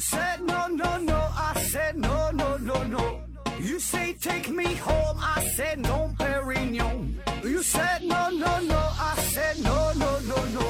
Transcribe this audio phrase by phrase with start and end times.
[0.00, 3.20] said no no no, I said no no no no.
[3.60, 7.16] You say take me home, I said no, Perignon.
[7.44, 10.64] You said no no no, I said no no no no,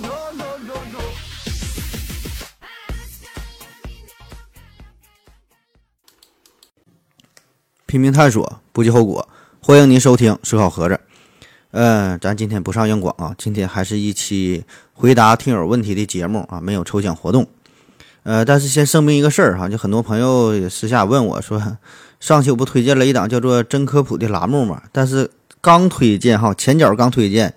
[0.00, 1.00] no no no no.
[7.86, 9.28] 拼命探索，不计后果。
[9.60, 10.98] 欢迎您收听思考盒子。
[11.72, 17.46] 嗯，咱今天不上硬广啊，今天还是一期回答听友问题的节目啊，没有抽奖活动。
[18.28, 21.78] 呃，但是先声明一个事儿哈，就很多朋友也私下问我说，
[22.20, 24.82] 上期我不推荐了一档叫做“真科普”的栏目嘛？
[24.92, 25.30] 但是
[25.62, 27.54] 刚推荐哈，前脚刚推荐，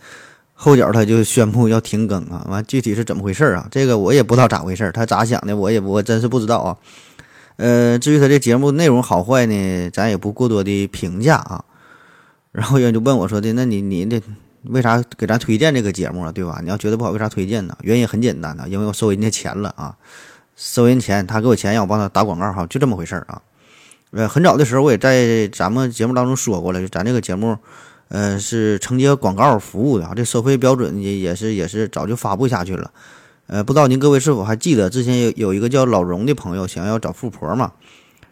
[0.54, 2.48] 后脚他就宣布要停更啊。
[2.50, 3.68] 完，具体是怎么回事儿啊？
[3.70, 6.78] 这个我也不知道咋回事儿，他咋想的，我也我真是不知道啊。
[7.58, 11.66] 呃，至于他这节目内容好坏呢，咱也不过多的评价啊。
[12.54, 14.22] 然后有人就问我说的，那你你的
[14.64, 16.32] 为啥给咱推荐这个节目啊？
[16.32, 16.62] 对吧？
[16.64, 17.76] 你要觉得不好，为啥推荐呢？
[17.82, 19.94] 原因很简单呐，因为我收人家钱了啊，
[20.64, 23.42] 收人钱，他给我钱让我帮他打广告哈，就这么回事儿啊。
[24.12, 27.58] 呃，很早的时候我也在咱们节目当中说过了，就咱这个节目，
[28.10, 32.92] 呃，是承接广告服务的啊，这收费标准也也是也是早就发布下去了。
[33.48, 37.72] 呃，不知道您各位是否还记得之前有有一个叫老荣的朋友想要找富婆嘛？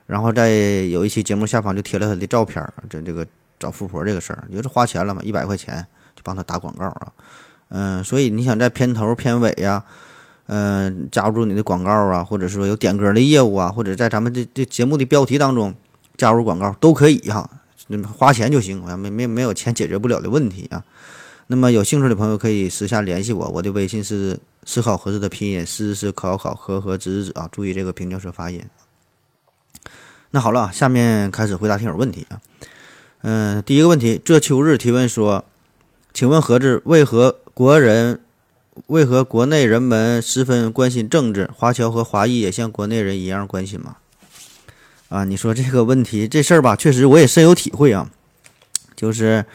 [0.06, 3.26] 然后在有一期节目下方就贴了他的照片儿，这这个
[3.58, 5.84] 找富婆这个事儿，就是花钱了嘛，一百块钱
[6.16, 7.12] 就帮他打广告啊。
[7.70, 9.84] 嗯，所以你想在片头片尾呀，
[10.52, 15.76] 嗯，加入你的广告啊，或者说有点歌的业务啊，或者在咱们这这节目的标题当中
[16.18, 17.48] 加入广告都可以哈，
[18.18, 20.84] 花钱就行，没没没有钱解决不了的问题啊。
[21.46, 28.64] 那么有兴趣的朋友可以私下联系我，我的微信是思考盒子的拼音，思是考考和和子子啊，注意这个平翘舌发音。
[30.32, 32.42] 那好了，下面开始回答听友问题啊。
[33.22, 35.46] 嗯，第一个问题，这秋日提问说，
[36.12, 38.22] 请问盒子为何国人
[38.88, 41.50] 为何国内人们十分关心政治？
[41.56, 43.98] 华侨和华裔也像国内人一样关心吗？
[45.10, 48.10] 啊，你说这个问题这事儿吧，确实我也深有体会啊，
[48.96, 49.46] 就是。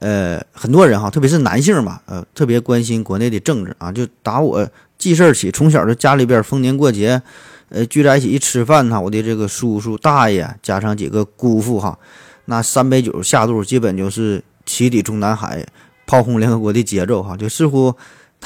[0.00, 3.92] 呃，很多人哈，特别是男性嘛，呃，特别关心国内的政治啊。
[3.92, 7.22] 就打我记事儿起，从小就家里边逢年过节，
[7.68, 11.96] 呃，聚在一起一吃饭呢，我的这个叔叔大爷加上几个姑父哈，
[12.46, 15.64] 那三杯酒下肚，基本就是起底中南海、
[16.08, 17.36] 炮轰联合国的节奏哈。
[17.36, 17.94] 就似乎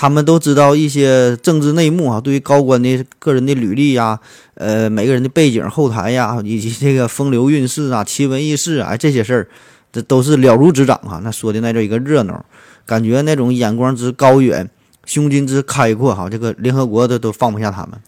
[0.00, 4.20] 他们都知道一些政治内幕啊，对于高官的个人的履历呀，
[4.54, 9.48] 呃，每个人的背景后台呀，以及这个风流韵事啊、奇闻异事啊这些事儿。
[9.91, 12.44] 这都是了如指掌啊，那说的那叫一个热闹，
[12.87, 14.70] 感觉那种眼光之高远，
[15.04, 17.98] 胸襟之开阔哈，这个联合国的都放不下他们。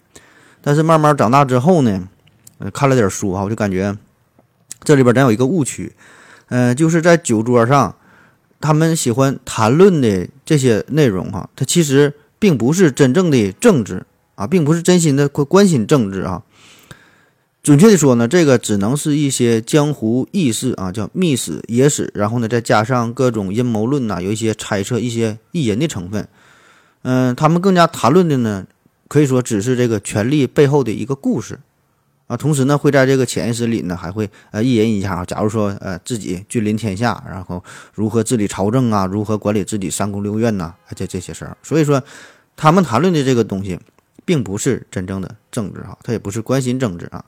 [0.61, 2.07] 但是慢慢长大之后呢，
[2.71, 3.97] 看了点书哈，我就感觉
[4.85, 5.91] 这里边咱有一个误区，
[6.47, 7.93] 嗯，就是在酒桌上
[8.61, 14.05] 他们喜欢谈论的这些内容哈，它其实并不是真正的政治
[14.35, 16.43] 啊，并不是真心的关关心政治啊。
[17.63, 26.27] 准确的说呢，这个只能是一些江湖轶事啊，叫秘史野史，然后呢，再加上各种阴谋论呐，有一些猜测、一些意淫的成分。
[27.03, 28.65] 嗯，他们更加谈论的呢，
[29.07, 31.59] 可以说只是这个权力背后的一个故事
[32.31, 32.37] 啊。
[32.37, 35.25] 同时呢，会在这个潜意识里呢，还会呃意淫一下啊。
[35.25, 41.57] 假如说呃自己君临天下，然后如何治理朝政啊，如何管理自己三宫六院呐，这这些事儿。
[41.61, 42.01] 所以说，
[42.55, 43.79] 他们谈论的这个东西。
[44.23, 47.25] 并不是真正的政治哈，他也不是关心政治啊。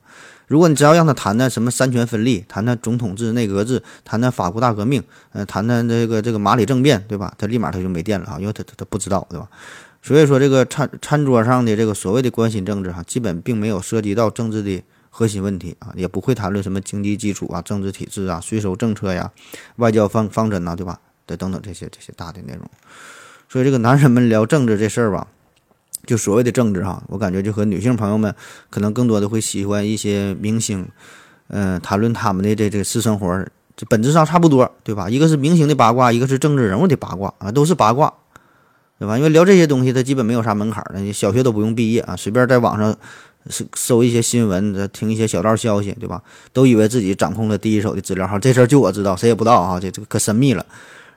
[0.47, 7.34] 如果你只要让他谈谈什么三权分立，谈谈总统制、内阁制，谈谈法国大革命，呃，谈谈这个这个马里政变，对吧？
[7.35, 9.50] 他立马他就没电了啊，因为他他他不知道，对吧？
[10.03, 19.31] 所以说这个餐餐桌上的这个所谓的关心政治哈，基本并没有涉及到政治的核心问题啊，也不会谈论什么经济基础啊、政治体制啊、税收政策呀、
[19.78, 21.00] 外交方方针呐，对吧？
[21.25, 22.69] 的等等这些这些大的内容。
[23.47, 25.25] 所以这个男人们聊政治这事儿吧。
[26.06, 28.35] 就所谓的政治哈，我感觉就和女性朋友们
[28.70, 30.85] 可能更多的会喜欢一些明星，
[31.47, 33.47] 嗯，谈论他们的这这私生活，
[33.78, 35.09] 这本质上差不多，对吧？
[35.09, 38.14] 一个是明星的八卦，一个是政治人物的八卦啊，都是八卦，
[39.03, 39.17] 对吧？
[39.17, 42.96] 因为聊这些东西，它基本没有啥门槛的，你小学都不用毕业啊，随便在网上
[43.50, 46.23] 搜搜一些新闻，听一些小道消息，对吧？
[46.53, 50.66] 都以为自己掌控了第一手的资料哈，这事儿就我知道，谁也不知道啊，这这个可神秘了。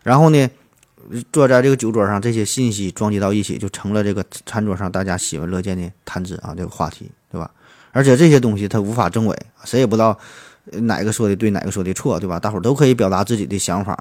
[0.03, 0.51] 然后呢？
[1.31, 7.49] 坐在这个酒桌上，这些信息撞击到一起，就成了这个餐桌上大家喜闻乐见的谈资啊，这个话题，对吧？
[7.93, 10.19] 而且这些东西它无法证伪，谁也不知道
[10.73, 12.41] 哪个说的对，哪个说的错，对吧？
[12.41, 13.97] 大伙儿都可以表达自己的想法，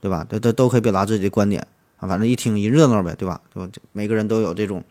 [0.00, 0.24] 对吧？
[0.26, 1.66] 都都都可以表达自己的观点
[2.06, 3.40] 反正一听一热闹呗，对吧？
[3.54, 3.68] 就？
[3.92, 4.84] 每个人都有这种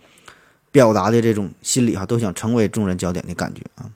[0.72, 3.90] 表达的这种心理哈，都想成为众人焦点的感觉啊。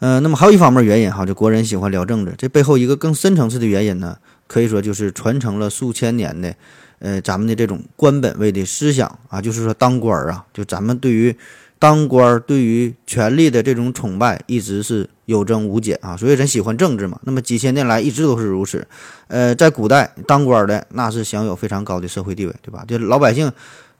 [0.00, 4.18] 嗯，那么还有一方面原因哈，就国人喜欢聊政治，这背后一个更深层次的原因呢？
[4.46, 6.54] 可以说就是传承了数千年的，
[7.00, 11.36] 呃，咱们的这种官本位的思想啊，就是说当官啊，就咱们对于
[11.78, 17.20] 当官儿对于权力的这种崇拜一直是有增无减啊，所以人喜欢政治嘛。
[17.22, 18.86] 那么几千年来一直都是如此。
[19.28, 22.84] 呃，在古代当官的那是享有非常高的社会地位，对吧？
[22.88, 23.52] 就老百姓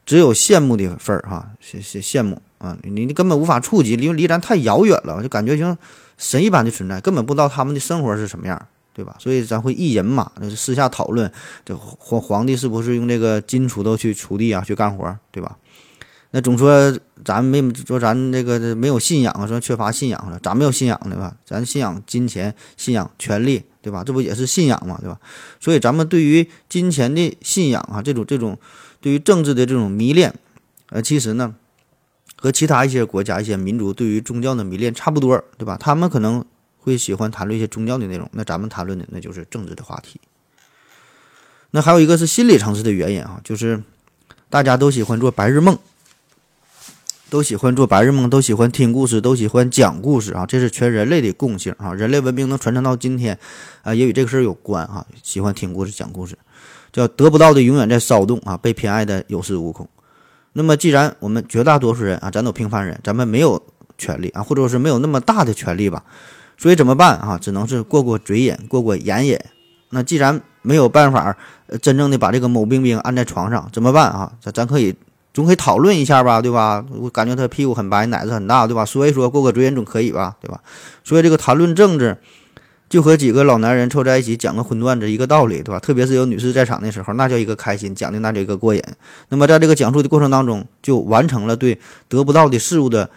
[0.05, 5.77] 只有羡慕的份儿哈，羡羡羡慕啊，你你根本无法触及，因为离咱太遥远了，就感觉像
[6.17, 8.61] 神一般的存在，根本不知道他们的生活是什么样，
[8.93, 9.15] 对吧？
[9.21, 11.31] 所以咱会议人马，就是私下讨论，
[11.65, 15.57] 这皇皇帝是不是用这个金锄头去锄地啊，去干活，对吧？
[16.31, 16.95] 那总说
[17.25, 21.35] 咱没说咱这个没有信仰啊，说缺乏信仰了，咋没有信仰对吧？
[21.47, 24.05] 咱信仰金钱，信仰权力，对吧？
[24.05, 25.19] 这不也是信仰嘛，对吧？
[25.59, 28.59] 所以咱们对于金钱的信仰啊，这种这种
[29.01, 30.35] 对于政治的这种迷恋，
[30.91, 31.55] 呃，其实呢，
[32.37, 35.79] 和其他一些国家一些民族对于宗教的迷恋差不多，对吧？
[35.81, 36.45] 他们可能
[36.77, 40.21] 会喜欢谈论一些宗教的内容，那咱们谈论的那就是政治的话题。
[41.71, 43.83] 那还有一个是心理层次的原因啊，就是
[44.51, 45.79] 大家都喜欢做白日梦。
[47.31, 50.47] 都喜欢做白日梦，都喜欢听故事，都喜欢讲故事啊！
[50.47, 51.93] 这是全人类的共性啊！
[51.93, 53.39] 人类文明能传承到今天，
[53.83, 55.05] 啊，也与这个事儿有关啊！
[55.23, 56.39] 喜欢听故事、讲故事，
[56.91, 59.87] 叫得不到的永远在骚动啊，被偏爱的有恃无恐。
[60.55, 63.63] 那么，既然我们绝大多数人啊，咱都平凡人，咱们没有
[63.99, 66.03] 权利啊，或者说是没有那么大的权利吧，
[66.57, 67.39] 所以怎么办啊？
[67.39, 69.39] 只能是过过嘴瘾，过过眼瘾。
[69.91, 71.37] 那既然没有办法
[71.83, 74.33] 真正的把这个某冰冰按在床上，怎么办啊？
[74.41, 74.97] 咱咱可以。
[75.38, 76.85] 总可以讨论一下吧，对吧？
[76.90, 78.85] 我感觉他屁股很白，奶子很大，对吧？
[78.85, 80.61] 说一说，过个嘴瘾总可以吧，对吧？
[81.05, 82.19] 所以这个谈论政治，
[82.88, 85.79] 就和几个老男人凑在一起讲个荤段子一个道理，对吧？
[85.79, 88.82] 特别是有女士在场的时候，那叫一个开心，讲的那叫一个过瘾。
[89.29, 93.08] 那么在这个讲述的过程当中，就完成了对得不到的事物的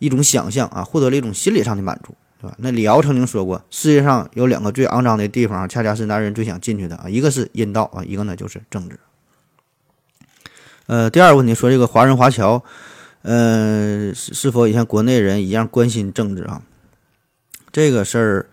[0.00, 2.56] 一种想象啊，获得了一种心理上的满足，对吧？
[2.58, 8.98] 那李敖曾经说过，世界上有两个最肮脏的地方，恰恰是男人最想进去的啊，一个是阴道啊，一个呢就是政治。
[10.88, 12.64] 呃，第二个问题说这个华人华侨，
[13.20, 16.62] 呃，是是否也像国内人一样关心政治啊？
[17.70, 18.46] 这个事儿，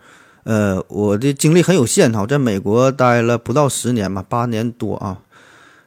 [0.44, 5.20] 呃，我的经历很有限哈，在美国待了不到十年吧，八年多啊，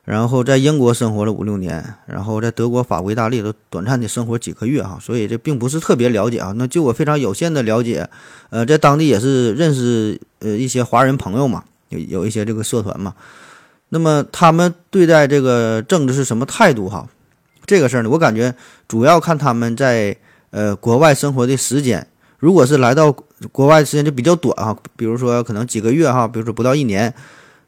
[0.03, 6.51] 然后在英国生活了五六年，然后在德国、法国、意大利都短暂的生活几个月哈，所以这并不是特别了解啊。
[6.57, 8.09] 那就我非常有限的了解，
[8.49, 13.13] 呃，在当地也是认识呃一些华人朋友嘛，有有一些这个社团嘛。
[13.89, 16.87] 那么他们对待这个政治是什么态度？
[16.87, 17.07] 哈，
[17.65, 18.53] 这个事儿呢，我感觉
[18.87, 20.15] 主要看他们在
[20.51, 22.05] 呃国外生活的时间。
[22.37, 23.11] 如果是来到
[23.51, 27.13] 国外时间就比较短哈，比如说可能几个月哈，比如说不到一年，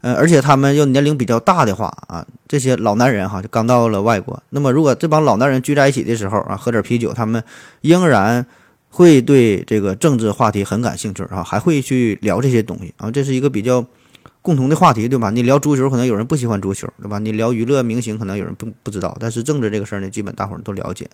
[0.01, 4.41] 呃，而且他们又年龄比较大的话啊，这些老男人哈就刚到了外国。
[4.51, 7.44] 那么如果这帮老男人聚在一起的时候啊，喝点啤酒，他们
[7.81, 8.45] 仍然
[8.89, 13.83] 会对这个政治话题很感兴趣啊，还会去聊这些东西啊，这是一个比较。
[14.42, 15.30] 共同的话题，对吧？
[15.30, 17.20] 你聊足球，可能有人不喜欢足球，对吧？
[17.20, 19.16] 你聊娱乐明星，可能有人不不知道。
[19.20, 21.08] 但是政治这个事儿呢，基本大伙儿都了解。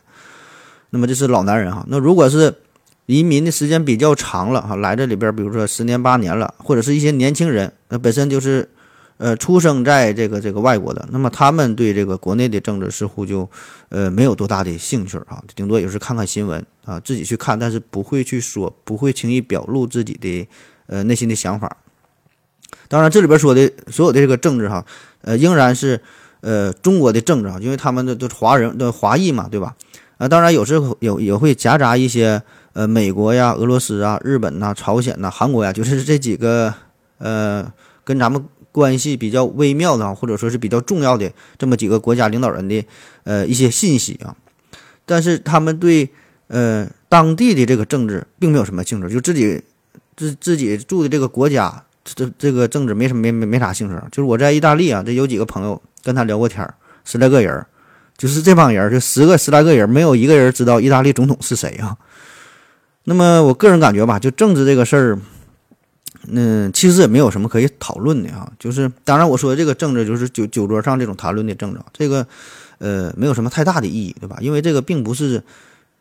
[0.90, 1.86] 那么这是老男人哈。
[1.90, 2.56] 那如果是
[3.06, 8.70] 移民的时间比较长了哈，来这里边，比如说十年八年了，或者是一些年轻人，那本身就是
[9.18, 13.50] 呃出生在这个这个外国的，那么他们对这个国内的政治似乎就
[13.90, 20.48] 呃没有多大的兴趣啊，顶多也是看看新闻啊，自己去看，但是不会去说，不会轻易表露自己的
[20.88, 21.76] 呃内心的想法。
[22.90, 24.86] 当然，这里边说的所有的这个政治哈，
[25.22, 26.00] 呃，仍然是
[26.40, 29.76] 呃中国的政治啊，因为他们的都是华人的华裔嘛，对吧？
[30.18, 36.74] 啊，当然有时候有也会夹杂一些呃美国呀、俄罗斯啊、日本呐、朝鲜呐、韩国呀，就是这几个
[37.18, 37.70] 呃
[38.06, 42.86] 跟咱们关系比较微妙的，或者说是比较重要的这么几个国家领导人的
[43.26, 44.36] 呃一些信息啊。
[45.06, 46.10] 但是他们对
[46.48, 49.62] 呃当地的这个政治并没有什么兴趣，就自己
[50.16, 51.84] 自自己住的这个国家。
[52.16, 56.74] 这这个政治没什么没没没啥兴趣，就是我在意大利啊，这有几个朋友跟他聊过天儿，
[57.04, 57.66] 十来个人，
[58.18, 61.98] 就是这帮人，就十个十来个人，没有一个人知道意大利总统是谁啊。
[63.04, 65.20] 那么我个人感觉吧，就政治这个事儿，
[66.28, 68.52] 嗯，其实也没有什么可以讨论的哈。
[68.60, 72.26] 就是当然我说的这个政治，就是酒酒桌上这种谈论的政治，这个
[72.80, 74.38] 呃没有什么太大的意义，对吧？
[74.42, 75.44] 因为这个并不是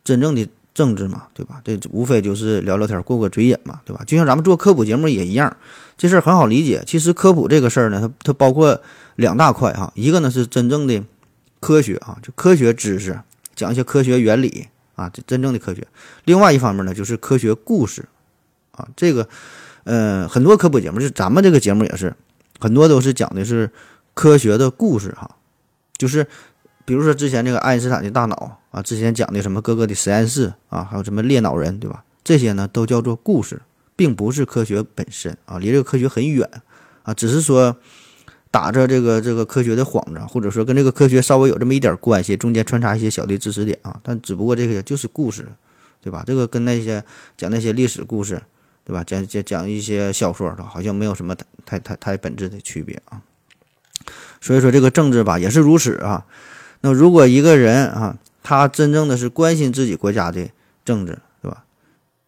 [0.05, 0.49] 真正的。
[0.77, 1.59] 政治嘛，对吧？
[1.65, 4.05] 这无非就是聊聊天、过过嘴瘾嘛，对吧？
[4.07, 5.57] 就像咱们做科普节目也一样，
[5.97, 6.85] 这事儿很好理解。
[6.87, 8.79] 其实科普这个事儿呢，它它包括
[9.15, 11.03] 两大块哈，一个呢是真正的
[11.61, 13.19] 科学啊，就科学知识，
[13.55, 14.67] 讲一些科学原理
[14.97, 15.87] 啊，这真正的科学。
[16.27, 18.05] 另外一方面呢，就是科学故事
[18.73, 19.27] 啊，这个
[19.85, 22.15] 呃，很多科普节目，就咱们这个节目也是，
[22.61, 23.71] 很多都是讲的是
[24.13, 25.37] 科学的故事哈，
[25.97, 26.27] 就是。
[26.87, 32.05] 比如说之前这个爱因斯坦的大脑啊，之前讲的什么哥哥的实验室啊，还有什么猎脑人，对吧？
[32.23, 33.61] 这些呢都叫做故事，
[33.97, 36.49] 并不是科学本身啊，离这个科学很远
[37.03, 37.13] 啊。
[37.13, 37.77] 只是说，
[38.53, 45.47] 打着这个这个科学的幌子，或者说跟这个科学稍微有这么一点关系，中间穿插一些小的知识点啊，但只不过这个就是故事，
[46.01, 46.23] 对吧？
[46.25, 47.03] 这个跟那些
[47.37, 48.41] 讲那些历史故事，
[48.85, 49.03] 对吧？
[49.03, 53.21] 讲讲讲一些小说，好像没有什么太太太本质的区别啊。
[54.41, 56.25] 所以说这个政治吧也是如此啊。
[56.81, 60.49] 那如果一个人啊，他真正的是关心自己国家的
[60.85, 61.65] 政治，对吧？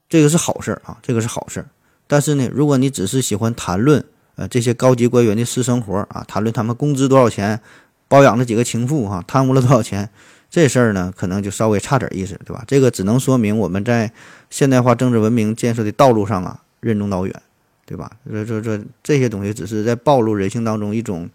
[0.08, 1.66] 这个是好事儿啊，这个是好事儿。
[2.06, 7.60] 但是呢，如果你只是喜欢谈论呃这些高级官员的私生活啊，谈论他们工资多少钱，
[8.08, 10.08] 包养了几个情妇哈，贪污了多少钱，
[10.50, 12.64] 这事儿呢，可能就稍微差点意思，对吧？
[12.66, 14.10] 这个只能说明我们在
[14.50, 17.42] 现代化政治文明建设的道路上啊，任重道远，
[17.86, 18.10] 对吧？
[18.28, 21.28] 这这这这些东西只是在暴露人性当中一种。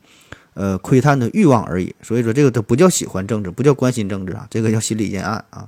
[0.53, 5.67] 呃，窥探的欲望而已，所以说这个都不叫喜欢政治，不叫关心政治啊，这个叫心理阴暗啊。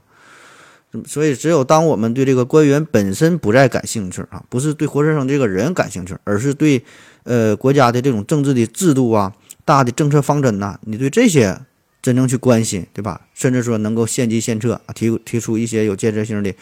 [1.06, 6.82] 所以，只有当我们对这个官员本身不再感兴趣啊，不是对活生生这个人感兴趣，而是对
[7.24, 9.34] 呃国家的这种政治的制度啊、
[9.66, 11.60] 大的政策方针呐，你对这些
[12.02, 13.28] 真正去关心，对吧？
[13.34, 16.54] 甚至说能够献计献策，提提出一些有建设性的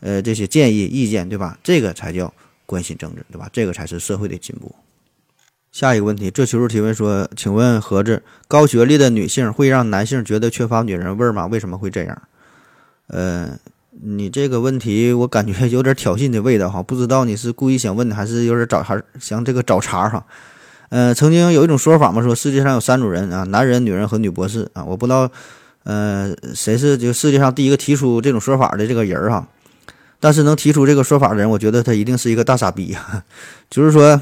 [0.00, 1.56] 呃这些建议意见，对吧？
[1.62, 3.48] 这个才叫关心政治，对吧？
[3.52, 4.74] 这个才是社会的进步。
[5.76, 11.46] 下一个问题，这求助提问说：“请问盒子，高学历的女性会让男性觉得缺乏女人味吗？
[11.48, 12.22] 为什么会这样？”
[13.08, 13.58] 呃，
[13.90, 20.24] 你这个问题我感觉有点挑衅的味道哈，不知道你是故意想问，还是有点找还想这个找茬哈？
[20.88, 25.30] 呃，曾经有一种说法嘛，说世界上有三种人啊，男人、女人和女博士啊，我不知道
[25.84, 29.46] 呃谁是就世界上第一个提出这种说法的这个人哈，
[30.20, 33.24] 但是能提出这个说法的人，我觉得他一定是一个大傻逼呀，
[33.68, 34.18] 就是说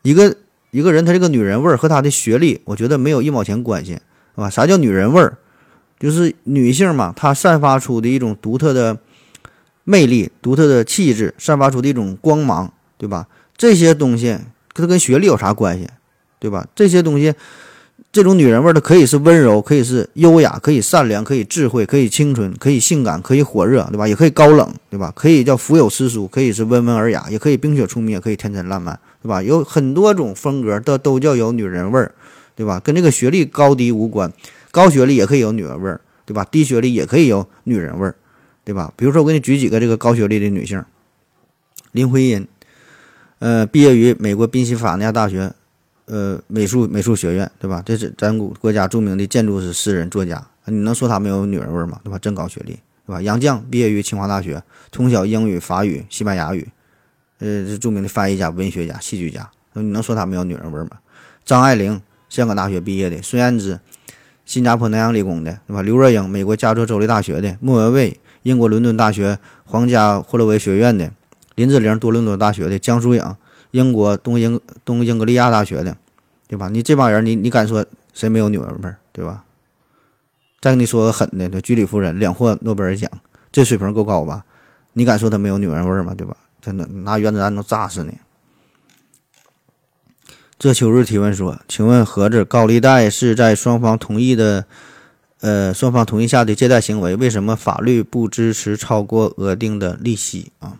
[0.00, 0.34] 一个。
[0.76, 4.00] 一个人他这个女人味儿和他的学历，我觉得没有一毛钱关系，是
[4.42, 4.50] 吧？
[4.50, 5.38] 啥叫女人味儿？
[5.98, 8.98] 就是女性嘛，她散发出的一种独特的
[9.84, 13.26] 魅力、独特的气质，散发出的一种光芒，对吧？
[13.56, 14.38] 这些东西
[14.74, 15.88] 它跟学历有啥关系，
[16.38, 16.66] 对吧？
[16.74, 17.32] 这些东西。
[18.12, 24.06] 这种女人味儿，它可以是温柔，可以是优雅，可以善良，可以智慧，可以清纯，可以性感，可以火热，对吧？
[24.06, 25.10] 也可以高冷，对吧？
[25.16, 29.42] 可以叫腹有诗书，可以是温文尔雅，也可以冰雪聪明，也可以天真烂漫，对吧？
[29.42, 32.14] 有很多种风格的都叫有女人味儿，
[32.54, 32.80] 对吧？
[32.80, 34.32] 跟这个学历高低无关，
[34.70, 36.44] 高学历也可以有女人味儿，对吧？
[36.44, 38.14] 低学历也可以有女人味儿，
[38.64, 38.92] 对吧？
[38.96, 40.84] 比如说，我给你举几个这个高学历的女性，
[41.92, 42.46] 林徽因，
[43.38, 45.52] 呃，毕业于美国宾夕法尼亚大学。
[46.08, 47.82] 呃，美术美术学院，对吧？
[47.84, 51.98] 这是咱国国家著名的建筑师、诗人、作家，你能说他没有女人味儿吗？
[52.04, 52.16] 对吧？
[52.16, 53.20] 真高学历，对吧？
[53.20, 56.68] 杨绛毕业于清华大学，通晓英语、法语、西班牙语，
[57.38, 60.90] 呃，是著名的翻译家、文学家、戏剧家，你能说他没有女人味吗？
[61.44, 63.80] 张爱玲，香港大学毕业的；孙燕姿，
[64.44, 65.82] 新加坡南洋理工的，对吧？
[65.82, 71.10] 刘若英，美国加州州立大学的；莫文蔚，英国伦敦大学皇家霍洛维学院的；
[71.54, 73.36] 林志玲，多伦多大学的；江疏影。
[73.72, 75.98] 英国东英东英格利亚大学的，
[76.48, 76.68] 对吧？
[76.70, 79.44] 你这帮人，你你敢说谁没有女人味儿，对吧？
[80.62, 83.10] 再跟你说个狠的，居里夫人两获诺贝尔奖，
[83.52, 84.44] 这水平够高吧？
[84.94, 86.14] 你敢说她没有女人味儿吗？
[86.16, 86.34] 对吧？
[86.66, 88.18] 真的拿原子弹能炸死你。
[90.58, 94.64] 这秋日提问说：“请问盒子，高利贷是在双方同意的，
[95.38, 100.78] 呃，双方同意下的借贷行为，为什么法律不支持超过额定的利息啊？”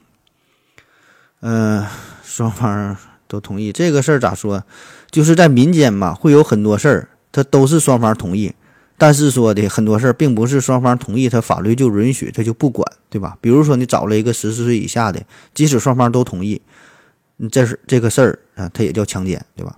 [1.39, 1.87] 嗯。
[2.25, 2.97] 双方
[3.29, 4.65] 都同意这个事儿咋说？
[5.11, 8.53] 就是在民间嘛，会有很多事儿，它都是双方同意。
[8.99, 13.37] 但是说的很多事儿，并不是双方同意，他法律就允许，他就不管，对吧？
[13.41, 15.23] 比如说你找了一个十四岁以下的，
[15.55, 16.63] 即使双方都同意，
[17.37, 19.77] 你这是这个事儿啊，它也叫强奸，对吧？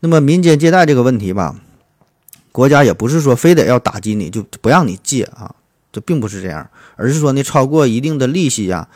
[0.00, 1.56] 那么民间借贷这个问题吧，
[2.52, 5.54] 国家也不是说非得要打击你就不让你借啊，
[5.90, 8.88] 这并不是这样，而是说呢，超过一定的利息呀，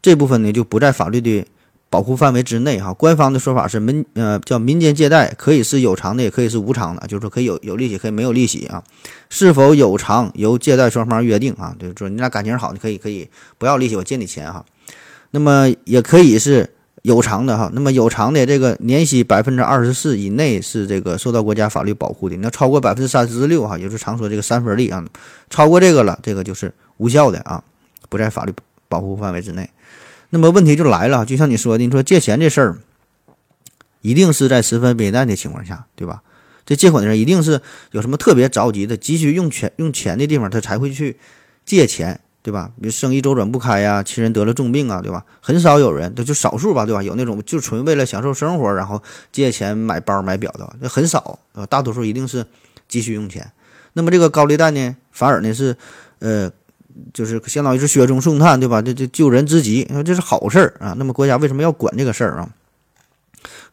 [0.00, 1.46] 这部分呢就不在法律的。
[1.94, 8.82] 保护范围之内，哈，官方的说法是民呃叫民间借贷，可以是有偿的，也可以是无偿的，就是说可以有有利息，可以没有利息啊。
[9.30, 11.72] 是否有偿由借贷双方约定啊？
[11.78, 14.64] 就是说你俩感情好，你可以可以不要利息，我借你钱哈。
[15.30, 16.68] 那么也可以是
[17.02, 17.70] 有偿的哈。
[17.72, 22.36] 那么有偿的这个年息百分之二十四以内是这个受到国家法律保护的。
[22.38, 25.04] 那超过百分之三十六哈，也就是常说这个三分利啊，
[25.48, 27.62] 超过这个了，这个就是无效的啊，
[28.08, 28.52] 不在法律
[28.88, 29.70] 保护范围之内。
[30.34, 32.78] 那么问题就来了，就像你说的，你说借钱这事儿，
[34.00, 36.24] 一定是在十分危难的情况下，对吧？
[36.66, 37.60] 这借款的人一定是
[37.92, 41.16] 有什么特别着急的、急需用钱用钱的地方，他才会去
[41.64, 42.72] 借钱，对吧？
[42.80, 45.24] 比如生意周转不开呀，亲人得了重病啊，对吧？
[45.40, 47.00] 很少有人，都就少数吧，对吧？
[47.00, 49.00] 有那种就纯为了享受生活，然后
[49.30, 52.44] 借钱买包买表的，那很少，呃，大多数一定是
[52.88, 53.52] 急需用钱。
[53.92, 55.76] 那么这个高利贷呢，反而呢是，
[56.18, 56.50] 呃。
[57.12, 58.80] 就是相当于是雪中送炭，对吧？
[58.80, 60.94] 这这救人之急，这是好事儿啊。
[60.96, 62.48] 那么国家为什么要管这个事儿啊？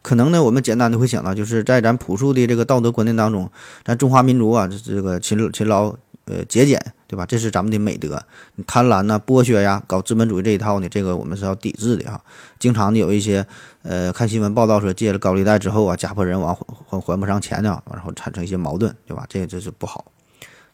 [0.02, 3.48] 可能呢，我们简单的会想到，就是在咱朴素的这个道德观念当中，
[3.84, 7.24] 咱中华民族啊，这这个勤勤劳呃节俭，对吧？
[7.24, 8.20] 这是咱们的美德。
[8.66, 12.20] 贪婪呐、剥削呀、搞资本主义这一套呢，这个我们是要抵制的啊。
[12.58, 13.46] 经常的有一些
[13.82, 16.52] 呃，看新闻报道说借了高利贷之后啊，家破人亡，
[16.88, 19.24] 还还不上钱呢，然后产生一些矛盾，对吧？
[19.28, 20.04] 这这是不好。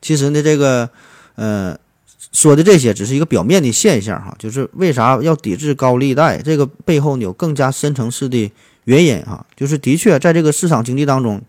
[0.00, 0.88] 其实呢，这个
[1.34, 1.76] 呃。
[2.30, 6.40] 说的这些只是一个表面的现象，哈，就是为啥要抵制高利贷？
[6.42, 8.52] 这个背后有更加深层次的
[8.84, 11.40] 原因，哈，就是的确在这个市场经济当中，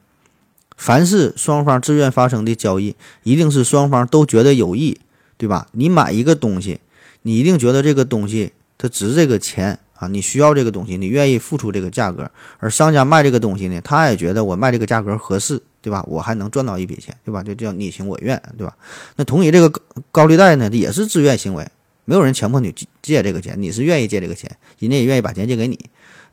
[0.77, 4.97] 凡是双方自愿发生的交易，一定是双方都觉得有益，
[5.37, 5.67] 对吧？
[5.73, 6.79] 你买一个东西，
[7.23, 15.61] 你一定觉得这个东西它值这个钱啊，你需要这个东西，你愿意付出这个价格，而商家卖这个东西呢，他也觉得我卖这个价格合适。
[15.81, 16.03] 对吧？
[16.07, 17.41] 我还能赚到一笔钱，对吧？
[17.41, 18.75] 就叫你情我愿，对吧？
[19.15, 19.81] 那同理这个高
[20.11, 21.65] 高利贷呢，也是自愿行为，
[22.05, 25.79] 没有人强迫你借这个钱，你是愿意借这个钱，人家也愿意把钱借给你。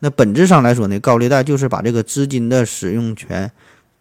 [0.00, 3.50] 那本质上来说呢，高利贷就是把这个资金的使用权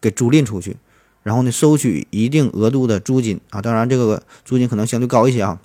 [0.01, 0.75] 给租赁出去，
[1.23, 5.59] 然后呢收取一定额度的租金啊，当然这个租金可能相对高一些啊。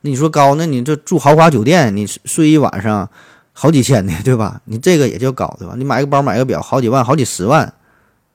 [0.00, 3.08] 那你说高，那你这住豪华酒店，你睡一晚上
[3.52, 4.60] 好几千的，对吧？
[4.64, 5.74] 你这个也叫高，对吧？
[5.76, 7.72] 你买个包买个表，好几万，好几十万。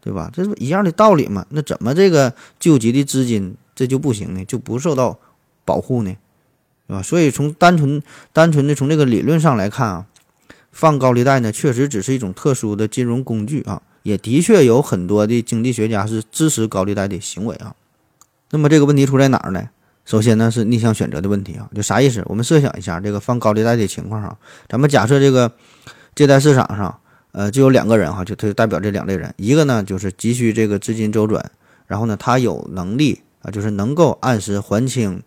[0.04, 0.32] 对吧？
[0.34, 1.46] 这是一样的道理嘛？
[1.50, 4.44] 那怎么这个救急的资金这就不行呢？
[4.46, 5.20] 就不受到
[5.64, 6.18] 保护呢？
[6.88, 7.04] 对吧？
[7.04, 8.02] 所以从单纯
[8.34, 10.06] 单纯的从这个理论上来看啊，
[10.72, 17.76] 放高利贷呢，确实只是一种特殊的金融工具啊，也的确有很多的经济学家是支持高利贷的行为啊。
[18.50, 19.70] 那么这个问题出在哪儿呢？
[20.04, 22.24] 首先呢是逆向选择的问题啊，就啥意思？
[22.26, 24.36] 我们设想一下这个放高利贷的情况啊，
[24.68, 25.52] 咱们假设这个
[26.16, 26.98] 借贷市场上。
[27.34, 31.52] 呃，就有两个人哈，就他就代表这两类人，一个呢就是急需这个资金周转，
[31.88, 35.24] 然后呢他有能力啊，就是能够按时还清，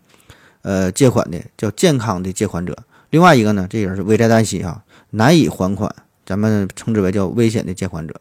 [0.62, 2.74] 呃借款的叫健康的借款者；
[3.10, 5.94] 另外一个呢，这人是危在旦夕啊，难以还款，
[6.26, 8.20] 咱们称之为叫危险的借款者。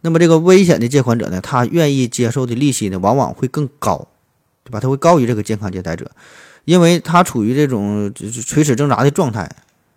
[0.00, 4.08] 那么这个危险的借款者呢，他愿意接受的利息呢，往往会更高，
[4.64, 4.80] 对吧？
[4.80, 6.10] 他会高于这个健康借贷者，
[6.64, 8.12] 因为他处于这种
[8.44, 9.48] 垂死挣扎的状态，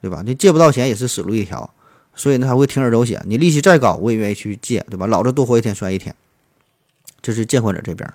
[0.02, 0.21] 对吧？
[0.25, 1.71] 你借不到钱也是死路一条。
[2.15, 3.21] 所以呢，他会铤而走险。
[3.26, 5.08] 你利息再高，我也愿意去借，对吧？
[5.08, 6.13] 老子多活一天算一天。
[7.21, 8.12] 这是借款者这边。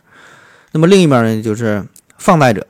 [0.72, 1.84] 那么另一边呢，就是
[2.18, 2.66] 放贷者，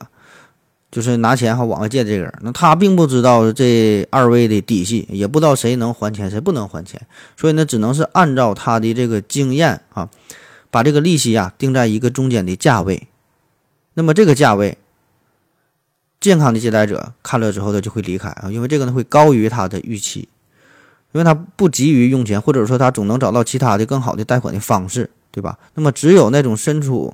[0.89, 2.33] 就是拿钱哈往外借这个人。
[2.41, 7.01] 那他并不知道这二位的底细，也不知道谁能还钱，谁不能还钱。
[7.35, 10.09] 所以呢，只能是按照他的这个经验啊，
[10.71, 13.07] 把这个利息啊定在一个中间的价位。
[13.95, 14.77] 那么这个价位，
[16.19, 20.29] 健康的借贷者看了之后，他就会离开啊，因为这个呢会高于他的预期。
[21.17, 25.57] 因为他不急于用钱，或者说他总能找到其他的更好的贷款的方式，对吧？
[25.73, 27.11] 那么只有那种身处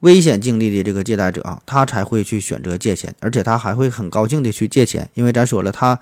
[0.00, 5.98] 危险境地的这个借贷者啊，他才会去选择借钱，而且他还会很高兴的去借钱，因为咱说了，他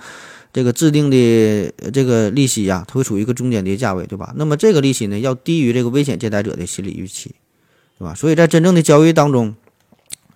[0.53, 4.35] 这个制定的这个利息呀，它会处于一个中间的价位，对吧？
[4.37, 7.35] 那么这个利息呢，要低于这个危险借贷者的心理预期，
[7.99, 8.15] 对吧？
[8.15, 9.55] 所以在真正的交易当中，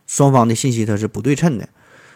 [0.06, 1.68] 双方的信息它是不对称的。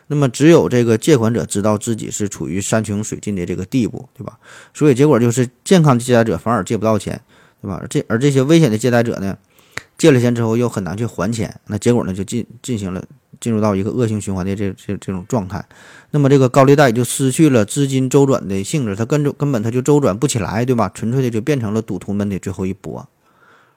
[0.06, 4.38] 那么只有这个借款者知道自己是处于山穷水尽的这个地步，对吧？
[4.74, 7.20] 所以结果就是健康的借贷者反而借不到钱，
[7.62, 7.82] 对吧？
[7.88, 9.36] 这而这些危险的借贷者呢，
[9.96, 13.02] 借了钱之后又很难去还钱，那结果呢就进进行了
[13.40, 15.64] 进入到一个恶性循环的这这这种状态。
[16.10, 20.90] 那么这个高利贷就失去了资金周转的性质，它根根本它就周转不起来，对吧？
[20.92, 23.08] 纯粹的就变成了赌徒们的最后一搏。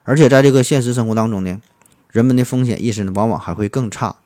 [0.04, 1.58] 而且在这个现实生活当中呢，
[2.12, 4.16] 人们的风险意识呢往往还会更差。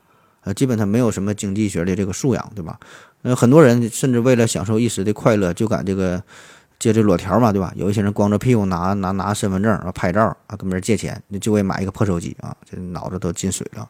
[0.43, 2.79] 呃，基本他没有什么经济学的这个素养，对吧？
[3.21, 6.21] 呃，很多人甚至为了享受一时的快乐，就敢这个
[6.77, 7.71] 借这裸条嘛，对吧？
[7.75, 13.87] 有一些人光着屁股拿拿拿身份证啊拍照啊，跟别人借钱，就为买一个破手机啊，这脑子都进水了。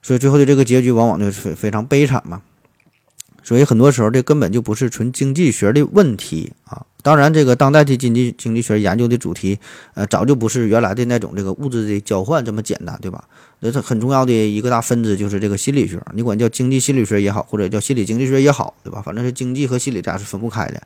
[0.00, 2.40] 所以最后的这个结局往往就是非非常悲惨嘛。
[3.42, 6.84] 所以很多时候这根本就不是纯经济学的问题啊。
[7.02, 9.58] 当然，这个当代的经济经济学研究的主题，
[9.94, 13.24] 呃，早就不是原来的那种这个物质的交换这么简单，对吧？
[13.60, 19.02] 那是很重要的一个大分支就是这个心理学，你管叫经济心理学也好，或者叫心理经济学也好，对吧？
[19.02, 20.82] 反正是经济和心理俩是分不开的。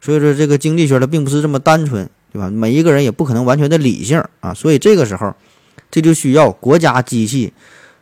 [0.00, 2.50] 所以说，这个经济学它并不是这么单纯，对吧？
[2.50, 4.54] 每一个人也不可能完全的理性啊。
[4.54, 5.34] 所以这个时候，
[5.90, 7.52] 这就需要国家机器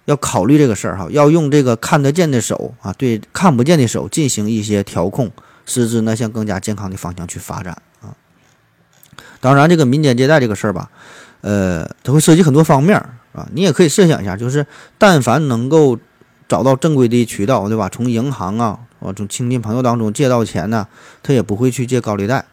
[0.06, 5.30] 要考虑这个事儿哈，要用这个看得见的手啊，对看不见的手进行一些调控。
[5.70, 8.16] 使之呢向更加健康的方向去发展啊！
[9.38, 10.90] 当然，这个民间借贷这个事儿吧，
[11.42, 12.98] 呃，它会涉及很多方面
[13.38, 13.48] 啊。
[13.52, 14.66] 你也可以设想一下，就是
[14.98, 15.98] 但凡能够
[16.48, 17.88] 找到正规的渠道，对吧？
[17.88, 20.88] 从银行啊，啊，从亲戚朋友当中借到钱呢，
[21.22, 22.44] 他也不会去借高利贷。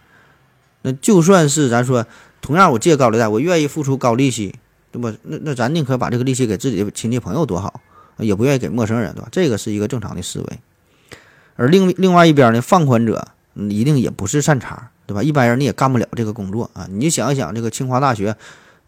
[0.83, 2.05] 那就算是咱说，
[2.41, 4.53] 同样我借高利贷，我愿意付出高利息，
[4.91, 5.11] 对吧？
[5.23, 7.81] 那那咱宁可把这个利息给自己的亲戚朋友多好，
[8.17, 9.27] 也不愿意给陌生人，对吧？
[9.31, 10.59] 这个是一个正常的思维。
[11.55, 15.23] 而另另外一边呢，放款者一定也不是善茬，对吧？
[15.23, 16.85] 一般人你也干不了这个工作啊。
[16.91, 18.35] 你就想一想，这个清华大学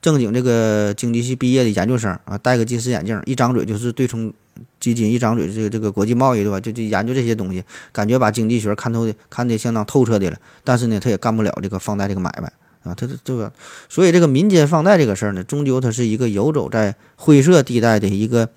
[0.01, 4.31] 正经这个经济系毕业的研究生啊，戴个近视眼镜，一张嘴就是对冲
[4.79, 6.59] 基金，一张嘴这个这个国际贸易，对吧？
[6.59, 10.37] 就就研究这些东西，感觉把经济学看透的看得相当透彻的了。
[10.63, 12.51] 但是呢，他也干不了这个放贷这个买卖
[12.83, 12.93] 啊。
[12.95, 13.51] 他这这个，
[13.89, 18.49] 所以这个民间放贷这个事儿呢，终究它是一个游走在灰色地带的一个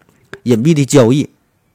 [0.44, 1.29] 隐蔽的交易。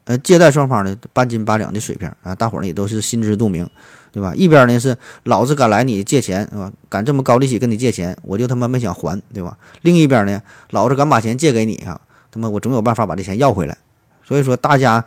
[0.05, 3.67] 呃，借贷双方呢半斤八两的水平啊，大伙呢也都是心知肚明，
[4.15, 4.33] 对吧？
[4.33, 6.71] 一边呢是老子敢来你借钱，是吧？
[6.87, 9.57] 敢这么高利息跟你借钱，我就他妈没想还，对吧？
[9.81, 11.99] 另一边呢，老子敢把钱借给你啊，
[12.31, 13.77] 他妈我总有办法把这钱要回来。
[14.23, 15.03] 所以说，大家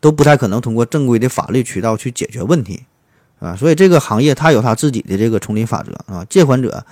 [0.00, 2.82] 都不太可能通过正规的法律渠道去解决问题，
[3.38, 6.84] 啊，所以这个行业它有它自己的这个丛林法则啊，借款者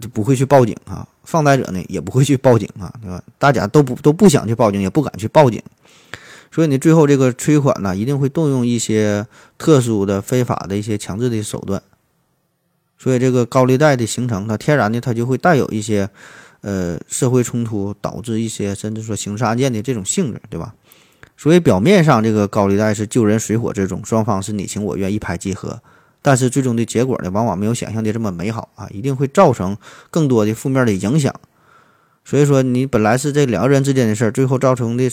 [0.00, 3.22] 就不会去报警啊，放贷者呢也不会去报警啊，对吧？
[3.38, 5.62] 大家都不都不想去报警，也不敢去报警。
[6.50, 9.26] 所以呢，最后这个催款呢，一定会动用一些
[9.58, 11.82] 特殊的、非法的一些强制的手段。
[12.98, 16.08] 所以这个高利贷的形成，它天然的它就会带有一些，
[16.62, 20.74] 呃，社会冲突导致一些甚至说刑事案件的这种性质，对吧？
[21.36, 25.82] 所以表面上这个高利贷是救人水火之中，双方是你情我愿、一拍即合，
[26.22, 29.76] 但是最终的结果呢，往往没有想象的这么美好啊，一定会造成
[30.10, 31.34] 更多的负面的影响。
[32.24, 35.10] 所以说，你本来是这两个人之间的事儿，最后造成的。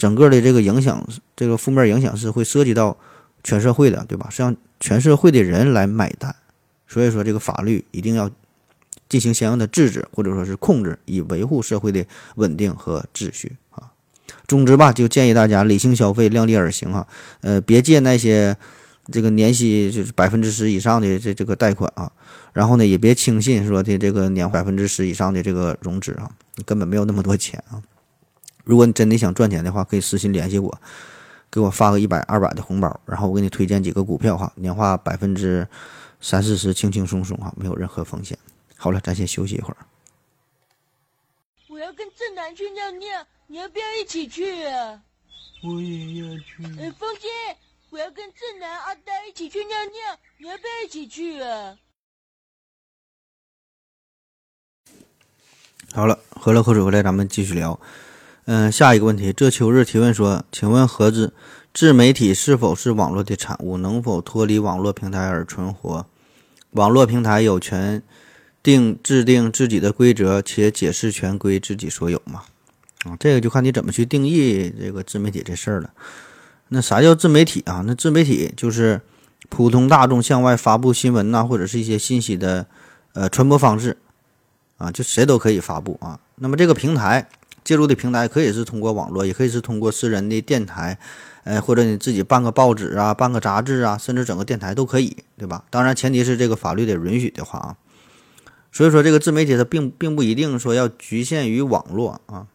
[0.00, 2.96] 整个的这个影响，这个负面影响是会涉及到
[3.44, 4.30] 全社会的，对吧？
[4.30, 6.34] 是让全社会的人来买单。
[6.88, 8.30] 所以说，这个法律一定要
[9.10, 12.02] 进行相应的制止或者说是控制，以维护社会的
[12.36, 13.92] 稳定和秩序啊。
[14.48, 17.06] 总之吧，就建议大家理性消费，量力而行啊。
[17.42, 18.56] 呃，别借那些
[19.12, 22.10] 这个年息就是百分之十以上的这这个贷款啊。
[22.54, 27.76] 然后呢，也别轻信说的这个年百分之十以上的这个融资啊，你根本没有那么多钱啊。
[28.64, 30.80] 如果你真的想赚钱的话，可以私信联系我，
[31.50, 35.66] 给我发个一百、二百的红包，然后我给你推荐几个股票哈，年化百分之
[36.20, 38.38] 三四十，轻轻松松哈，没有任何风险。
[38.76, 39.76] 好了，咱先休息一会儿。
[41.68, 45.02] 我要跟正南去尿尿，你要不要一起去啊？
[45.62, 46.64] 我也要去。
[46.80, 47.28] 哎，风姐，
[47.90, 51.76] 我要跟正南、阿呆一起去尿尿，你要不要一起去啊？
[55.92, 57.78] 好了，喝了口水回来，咱们继续聊。
[58.52, 61.32] 嗯，下一个问题，这秋日提问说，请问盒子，
[61.72, 63.76] 自媒体是否是网络的产物？
[63.76, 66.04] 能否脱离网络平台而存活？
[66.72, 68.02] 网络平台有权
[68.60, 72.42] 定制定自己的规则，且解释权归自己所有吗？
[73.04, 75.90] 啊，这个就看你怎么去定义这个自媒体这事儿了。
[76.70, 77.84] 那啥叫自媒体啊？
[77.86, 79.00] 那自媒体就是
[79.48, 82.66] 普通大众向外发布新闻呐，或者是一些信息的
[83.12, 83.96] 呃传播方式
[84.76, 86.18] 啊，就谁都可以发布啊。
[86.34, 87.28] 那么这个平台。
[87.62, 90.98] 介入的平台可以是通过网络，也可以是通过私人的电台，
[91.44, 95.64] 呃，或者你自己办个报纸啊，办个杂志啊，甚至整个电台都可以，对吧？
[95.70, 97.76] 当然，前提是这个法律得允许的话啊。
[98.72, 102.46] 所以说，这个自媒体它并并不一定说要局限于网络啊。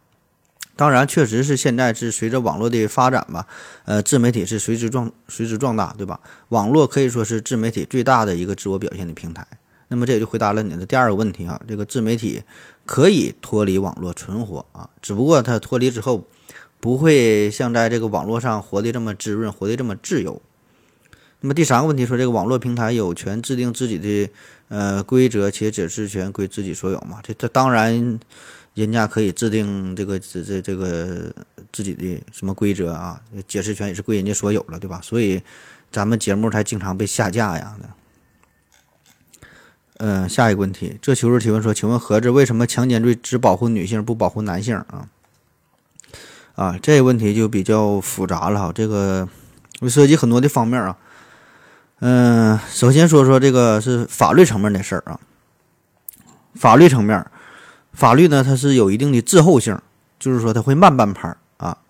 [0.74, 3.46] 当然，确实是现在是随着网络的发展吧，
[3.84, 6.20] 呃，自媒体是随之壮随之壮大，对吧？
[6.48, 9.46] 网络可以说是自媒体最大的一个自我表现的平台。
[9.88, 12.42] 那么这也就回答了你的第二个问题啊，这个自媒体。
[12.86, 16.24] 可以脱离网络存活啊，只不过它脱离之后，
[16.80, 20.40] 不会像在这个网络上活得这么滋润，活得这么自由。
[21.40, 24.30] 那么第三个问题说，这个网络平台有权制定自己的
[24.68, 27.20] 呃规则，且解释权归自己所有嘛？
[27.22, 28.18] 这这当然，
[28.74, 31.30] 人家可以制定这个这这这个
[31.72, 35.00] 自己的什么规则啊，解释权也是归人家所有了，对吧？
[35.02, 35.42] 所以
[35.90, 37.76] 咱们节目才经常被下架呀。
[39.98, 45.08] 嗯，下一个问题，这求助提问说，请问何子为什么强奸罪只保护女性不保护男性啊？
[46.54, 49.26] 啊，这个问题就比较复杂了哈，这个
[49.80, 50.96] 会涉及很多的方面啊。
[52.00, 55.18] 嗯，首先说说这个是法律层面的事儿啊。
[56.54, 57.26] 法律层面，
[57.92, 59.78] 法律呢它是有一定的滞后性，
[60.18, 61.38] 就是说它会慢半拍儿。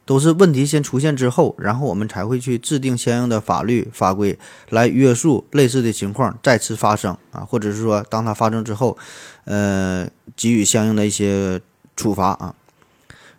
[0.07, 4.39] 都是问题先出现之后，然后我们才会去制定相应的法律法规
[4.71, 8.97] 来约束类似的情况再次发生啊，或者是说当它发生之后，
[9.47, 11.61] 呃，给予相应的一些
[11.97, 12.55] 处罚啊。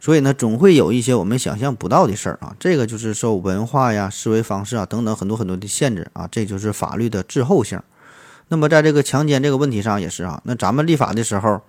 [0.01, 2.53] 所以呢，总会有一些我们想象不到的事儿啊。
[2.60, 7.82] 这个就是受文化呀、思维方式啊等等很多很多的限制啊，这就是法律的滞后性。
[8.49, 11.62] 那么在这个强奸这个问题上也是啊，那咱们立法的时候，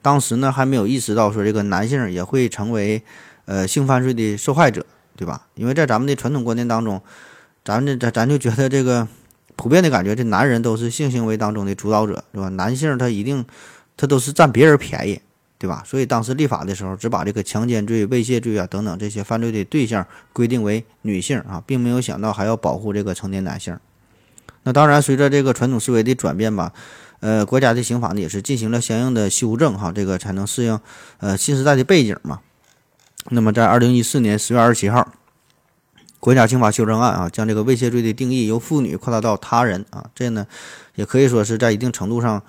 [0.00, 3.02] 当时呢还没有意识到说这个男性也会成为。
[3.46, 4.84] 呃，性犯罪的受害者，
[5.16, 5.46] 对吧？
[5.54, 7.00] 因为在咱们的传统观念当中，
[7.64, 9.08] 咱这咱咱就觉得这个
[9.56, 12.48] 普遍的感觉，这男人都是性行为当中的主导者，对吧？
[12.50, 13.44] 男性他一定
[13.96, 15.20] 他都是占别人便宜，
[15.58, 15.82] 对吧？
[15.86, 23.78] 所以当时立法的时候，只把这个强奸罪、猥亵罪啊等等这些犯罪的对象规定为女性啊，并没有想到还要保护这个成年男性。
[24.64, 26.72] 那当然，随着这个传统思维的转变吧，
[27.20, 30.80] 呃，国家的刑法呢也是进行了相应的修正哈，这个才能适应
[31.18, 32.40] 呃新时代的背景嘛。
[33.28, 35.12] 那么在二零一四年十月二十七号，
[36.20, 40.46] 国家刑法修正案啊，将这个猥亵罪的定义由妇女扩大到他人啊，这呢
[40.94, 42.40] 也可以说是在一定程度上，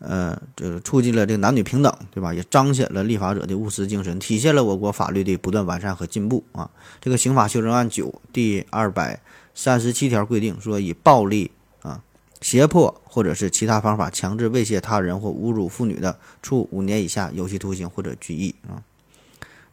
[0.00, 2.34] 呃，这个促进了这个男女平等，对吧？
[2.34, 6.68] 也彰显了立法者的务实精神，体现了我国法律的不断完善和进步啊。
[7.00, 9.20] 这个刑法修正案九第二百
[9.54, 12.02] 三十七条规定说，以暴力啊。
[12.40, 18.82] 胁迫或者是其他方法强制猥亵他人或侮辱妇女的，处五年以下有期徒刑或者拘役啊。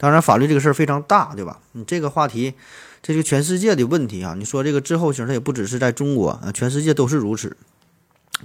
[0.03, 1.61] 当然，法律这个事儿非常大，对吧？
[1.71, 2.55] 你这个话题，
[3.01, 4.35] 这就全世界的问题啊。
[4.37, 7.55] 你说这个滞后型，它也不只是在中国啊，全世界都是如此。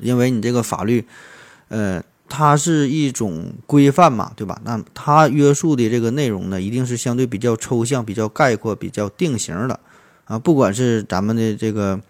[0.00, 1.04] 因为你这个法律，
[1.66, 4.60] 呃，它是一种规范嘛，对吧？
[4.64, 9.80] 那它约束的这个内容呢，一定是相对比较抽象、比较概括、比较定型的
[10.26, 10.38] 啊。
[10.38, 12.00] 不管是咱们的这个。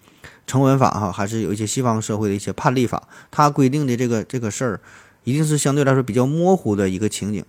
[0.46, 4.80] 成文法哈，还是有一些西方社会的一些判例法，它规定的这个这个事儿，
[5.24, 7.44] 一定是相对来说比较模糊的一个情景。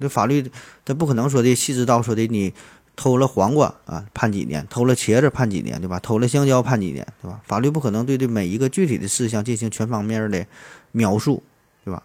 [0.00, 0.50] 这法律
[0.84, 2.52] 它不可能说的细致到说的你
[2.96, 5.98] 偷了黄瓜啊判几年，偷了茄子判几年，对吧？
[6.00, 7.40] 偷了香蕉判几年，对吧？
[7.44, 10.46] 法律不可能对这每一个具体的事项进行全方面的
[10.92, 11.42] 描述，
[11.84, 12.02] 对吧？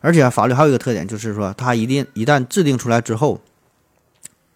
[0.00, 3.40] 而且法律还有一个特点，就是说它一定一旦制定出来之后，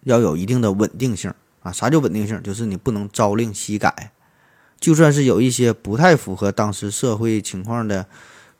[0.03, 1.71] 要有一定的稳定性啊。
[1.71, 2.41] 啥叫稳定性？
[2.43, 4.11] 就是你不能朝令夕改。
[4.79, 8.05] 就算是有一些不太符合当时社会情况的，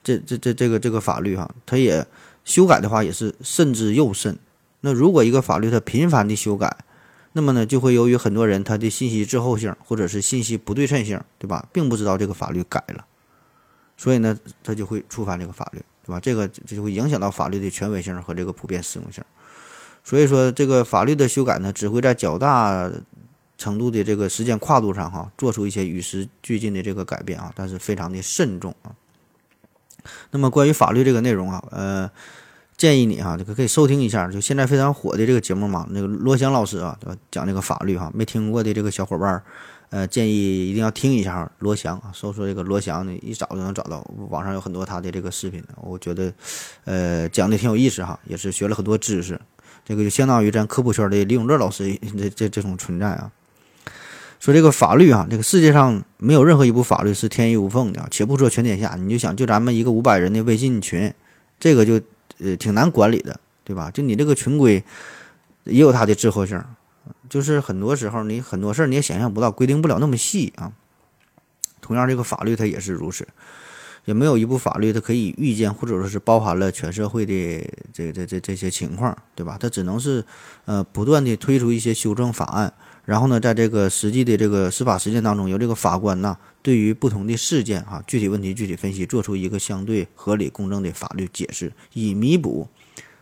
[0.04, 2.06] 这这这这个这个法律哈，它也
[2.44, 4.38] 修改的话也是慎之又慎。
[4.82, 6.78] 那如果一个法律它频繁的修改，
[7.34, 13.06] 那么呢就会由于很多人他的信息滞后性或者是信息不对称性，对吧，并不知道这个法律改了，
[13.98, 16.20] 所以呢他就会触犯这个法律，对吧？
[16.20, 19.24] 这个这就会影响到法律的权威性和这个普遍适用性。
[20.04, 22.92] 所以说这个法律的修改呢，只会在较大。
[23.60, 28.96] 程度的这个时间跨度上哈，做出一些与时俱进的这个改变啊，但是非常的慎重啊。
[30.32, 32.10] 那么关于法律这个内容啊，呃，
[32.78, 36.98] 建议你哈，这个可以收听一下，就现在非常火的这个节目嘛，那个罗翔老师啊，
[37.30, 39.42] 讲这个法律哈，没听过的这个小伙伴，
[39.90, 46.32] 呃，建议一定要听一下罗翔啊，搜索这个罗翔呢，一找就能找到，网上有很多他的这个视频，我觉得，
[46.86, 49.40] 呃，讲的挺有意思哈，也是学了很多知识，
[49.84, 53.32] 这个就相当于咱科普圈的李永乐老师这这这种存在啊。
[54.40, 58.08] 说这个法律啊，这个世界上没有任何一部法律是天衣无缝的啊。
[58.10, 61.14] 且不说全天下，你就想就咱们一个五百人的微信群，
[61.60, 62.00] 这个就
[62.38, 63.92] 呃挺难管理的，对吧？
[63.92, 64.82] 就你这个群规
[65.66, 66.64] 也有它的滞后性，
[67.30, 70.72] 就是很多时候你很多事儿你也想象不到，规定不了那么细啊。
[71.82, 73.28] 同样，这个法律它也是如此，
[74.06, 77.34] 也没有一部法律它可以预见或者说是包含了全社会的
[77.92, 79.58] 这这这这些情况，对吧？
[79.60, 80.24] 它只能是
[80.64, 82.74] 呃不断的推出一些修正法案。
[83.10, 92.68] 然后呢，在这个实际的这个司法实践当中，由这个法官呢，对于不同的事件哈，具体问题具体分析，做出一个相对合理公正的法律解释，以弥补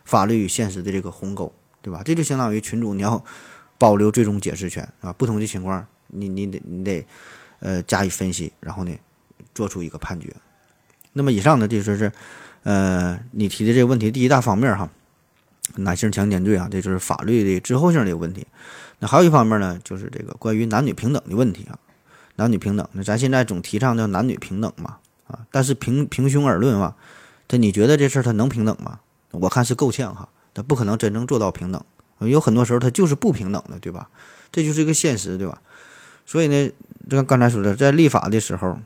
[0.04, 2.02] 法律与现实的这个鸿沟，对吧？
[2.04, 3.24] 这就相当于群主你要
[3.78, 7.06] 保留最终解释权啊，不同的情况你你得你得
[7.60, 8.94] 呃加以分析，然后呢
[9.54, 10.30] 做出一个判决。
[11.14, 12.12] 那么以上呢，就说是
[12.62, 14.90] 呃你提的这个问题第一大方面哈，
[15.76, 18.46] 男性强奸罪啊，这就是法律的滞后性的问题。
[19.00, 21.78] 那还有一方面呢，就是这个关于男女平等的问题啊，
[22.34, 26.96] 男女平等，那咱现在总提倡叫男女平等嘛，啊，但是平平胸而论啊，
[27.46, 28.98] 这你觉得这事儿它能平等吗？
[29.30, 31.80] 我看是够呛哈，它不可能真正做到平等，
[32.18, 34.08] 有很多时候它就是不平等的，对吧？
[34.50, 35.60] 这就是一个现实，对吧？
[36.26, 36.68] 所以呢，
[37.08, 38.78] 就像刚才说的，在立法的时候，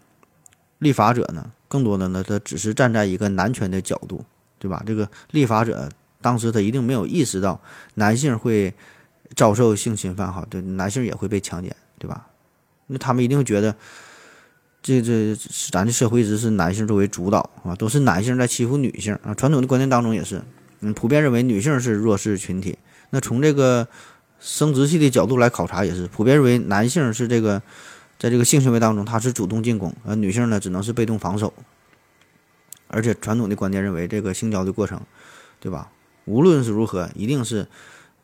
[0.79, 4.25] 立法者呢，更多的呢，他只是站在一个男权的角度，
[4.59, 4.83] 对吧？
[4.87, 5.89] 这个立法者
[6.21, 7.59] 当时他一定没有意识到
[7.95, 8.75] 男性会。
[9.35, 12.27] 遭受性侵犯哈，对男性也会被强奸，对吧？
[12.87, 13.75] 那他们一定会觉得，
[14.83, 15.37] 这这
[15.71, 19.33] 咱的社会一直是男性作为主导啊，都是男性在欺负女性啊。
[19.35, 20.43] 传统的观念当中也是，
[20.81, 22.77] 嗯，普遍认为女性是弱势群体。
[23.11, 23.87] 那从这个
[24.41, 27.63] 生殖器的角度来考察，也是普遍认为男性是这个，
[28.19, 31.55] 在这个性行为当中他是主动进攻，而女性呢只能是被动防守。
[32.89, 35.01] 而且传统的观念认为，这个性交的过程，
[35.61, 35.91] 对吧？
[36.27, 37.67] 无论是如何，一定是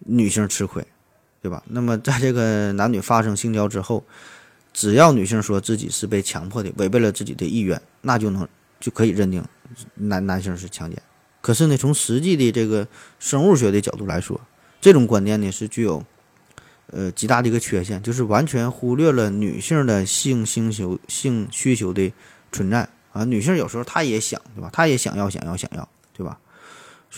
[0.00, 0.86] 女性吃亏。
[1.40, 1.62] 对吧？
[1.68, 4.04] 那么在这个男女发生性交之后，
[4.72, 8.46] 只要女性说自己是被强迫的，违背了自己的意愿，那就能
[8.80, 9.44] 就可以认定
[9.94, 11.00] 男男性是强奸。
[11.40, 12.86] 可是呢，从实际的这个
[13.18, 14.40] 生物学的角度来说，
[14.80, 16.04] 这种观念呢是具有
[16.88, 22.12] 呃极大的一个缺陷，就是完全忽略了女性的性需求、性需求的
[22.50, 23.24] 存在啊。
[23.24, 24.68] 女性有时候她也想，对吧？
[24.72, 25.88] 她也想要、想要、想要，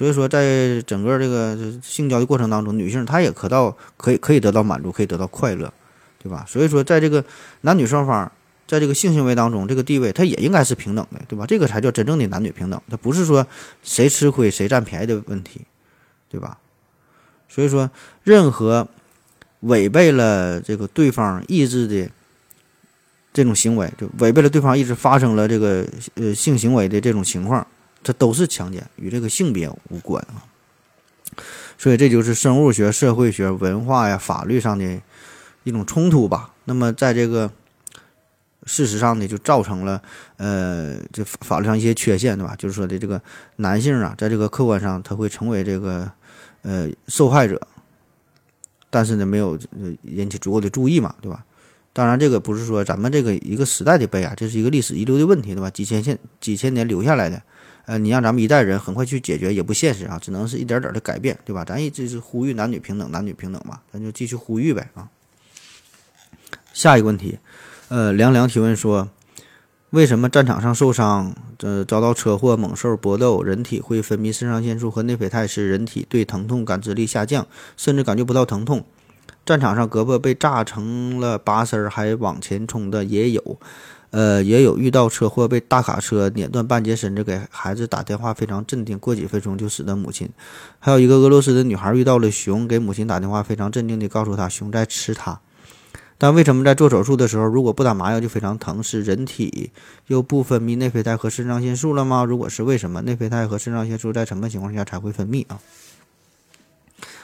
[0.00, 5.70] 所以说，在整个这个性交的过程当中，女性她也可到可以可以得到满足，可以得到快乐，
[6.18, 6.42] 对吧？
[6.48, 7.22] 所以说，在这个
[7.60, 8.32] 男女双方
[8.66, 11.44] 在这个性行为当中，这个地位它也应该是平等的，对吧？
[11.46, 13.46] 这个才叫真正的男女平等，它不是说
[13.82, 15.60] 谁吃亏谁占便宜的问题，
[16.30, 16.56] 对吧？
[17.50, 17.90] 所以说，
[18.24, 18.88] 任何
[19.60, 22.10] 违背了这个对方意志的
[23.34, 27.66] 这种行为，就违背了对方意志发生了这个呃性行为的这种情况，
[28.02, 30.44] 这都是强奸，与这个性别无关啊。
[31.78, 35.00] 所以这就是生物学、社会学、文化呀、法律上的
[35.64, 36.52] 一种冲突吧。
[36.64, 37.50] 那么在这个
[38.64, 40.02] 事实上呢，就造成了
[40.36, 42.54] 呃这法律上一些缺陷，对吧？
[42.56, 43.20] 就是说的这个
[43.56, 46.10] 男性啊，在这个客观上他会成为这个
[46.62, 47.60] 呃受害者，
[48.90, 49.58] 但是呢没有
[50.02, 51.44] 引起足够的注意嘛，对吧？
[51.92, 55.70] 当然，这个不是说咱们这个一个时代的悲哀，这是一个历史遗留的问题，对吧？
[55.70, 57.42] 几千现几千年留下来的。
[57.86, 61.64] 呃，你让咱们一代人很快去解决也不现实啊，只能是一点点的改变，对吧？
[61.64, 65.08] 咱一直是呼吁男女平等，男女平等嘛，咱就继续呼吁呗啊。
[66.72, 67.38] 下一个问题，
[67.88, 69.08] 呃，凉凉提问说，
[69.90, 78.84] 为什么战场上受伤，呃，遭到车祸、猛兽搏斗，人体会分泌肾上腺素和内啡肽，使人体对疼痛感知力下降，甚至感觉不到疼痛？
[79.44, 83.58] 战场上胳膊被炸成了八丝儿还往前冲的也有。
[84.10, 90.28] 呃，也有遇到车祸被大卡车碾断半截身子，给孩子打电话非常镇定，过几分钟就死的母亲。
[90.80, 95.40] 还有一个俄罗斯的女孩遇到了熊，给母亲打电话非常镇定地告诉她熊在吃她。
[96.18, 98.82] 但为什么在做手术的时候，如果不打麻药就非常疼？
[98.82, 99.70] 是人体
[100.08, 102.24] 又不分泌内啡肽和肾上腺素了吗？
[102.24, 105.58] 如果是，为什么内啡肽和肾上腺素在什么情况下才会分泌啊？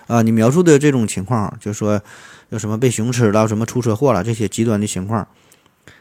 [0.07, 2.01] 啊，你描述的这种情况，就说
[2.49, 5.27] 有什么被熊吃了，什么出车祸了，这些极端的情况。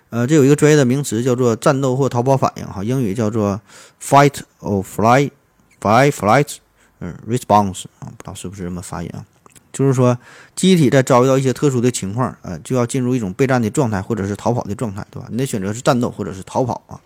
[0.09, 3.59] 呃，这有一个专业的名词叫做战斗或逃跑反应，哈，英语叫做
[4.01, 6.55] fight or fly，fight flight，
[6.99, 9.25] 嗯，response 啊，不知道是不是这么发音啊？
[9.73, 10.17] 就是说，
[10.55, 15.27] 机体在遭遇到一些特殊的情况，呃，就要进入一种备战的状态，或者是逃跑的状态，对吧？
[15.29, 17.01] 你的选择是战斗或者是逃跑啊？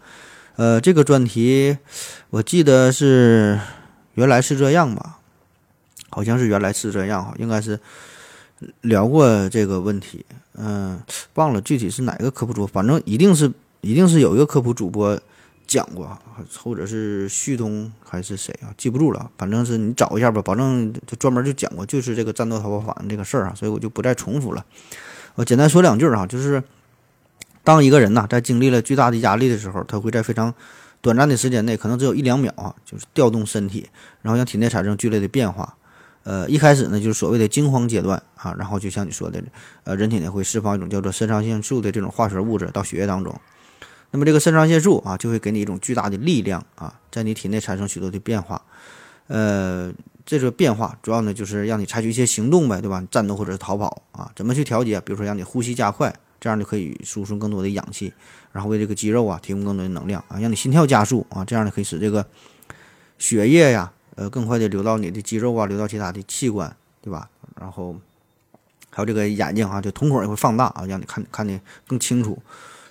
[0.56, 1.76] 呃，这个专题
[2.30, 3.60] 我记得是
[4.14, 5.18] 原来是这样吧？
[6.12, 7.80] 好像是原来是这样哈，应该是
[8.82, 10.24] 聊过这个问题。
[10.62, 11.02] 嗯，
[11.36, 15.18] 忘了具体是哪个科普主播，反正一定是一定是有一个科普主播
[15.66, 16.18] 讲过，
[16.62, 18.68] 或者是旭东还是谁啊？
[18.78, 24.66] 记不住了，反正是你找一下吧，保证就专门就讲过，就是这个战斗逃跑反应这个事儿啊，所以我就不再重复了。
[25.36, 26.62] 我简单说两句哈，就是
[27.64, 30.54] 当一个人呐在经历了巨大的压力的时候，他会在非常
[31.00, 33.88] 短暂的时间内，可能只有一两秒啊，就是调动身体，
[34.22, 35.78] 然后让体内产生剧烈的变化。
[36.24, 39.42] 呃，一开始呢，就是所谓的惊慌阶段啊，然后就像你说的，
[39.84, 43.34] 呃，人体呢会释放一种叫做肾上腺素的这种化学物质到血液当中，
[44.12, 48.62] 那么这个肾上腺素啊，就会给你一种巨大的力量啊，在你体内产生许多的变化，
[49.28, 49.92] 呃，
[50.26, 53.04] 这个变化主要呢就是让你采取一些行动呗，对吧？
[53.10, 55.00] 战斗或者是逃跑啊，怎么去调节？
[55.02, 58.14] 比如说让你呼吸加快，这样就可以输送更多的氧气，
[58.52, 62.26] 然后为这个肌肉啊提供更多的能量啊，让你心跳加速啊，这样呢可以使这个
[63.18, 63.92] 血液呀。
[64.16, 67.30] 呃，更快的流到你的肌肉啊，流到其他的器官，对吧？
[67.60, 67.96] 然后
[68.90, 72.38] 还有这个眼睛啊，就瞳孔也会放大啊，让你看看的更清楚。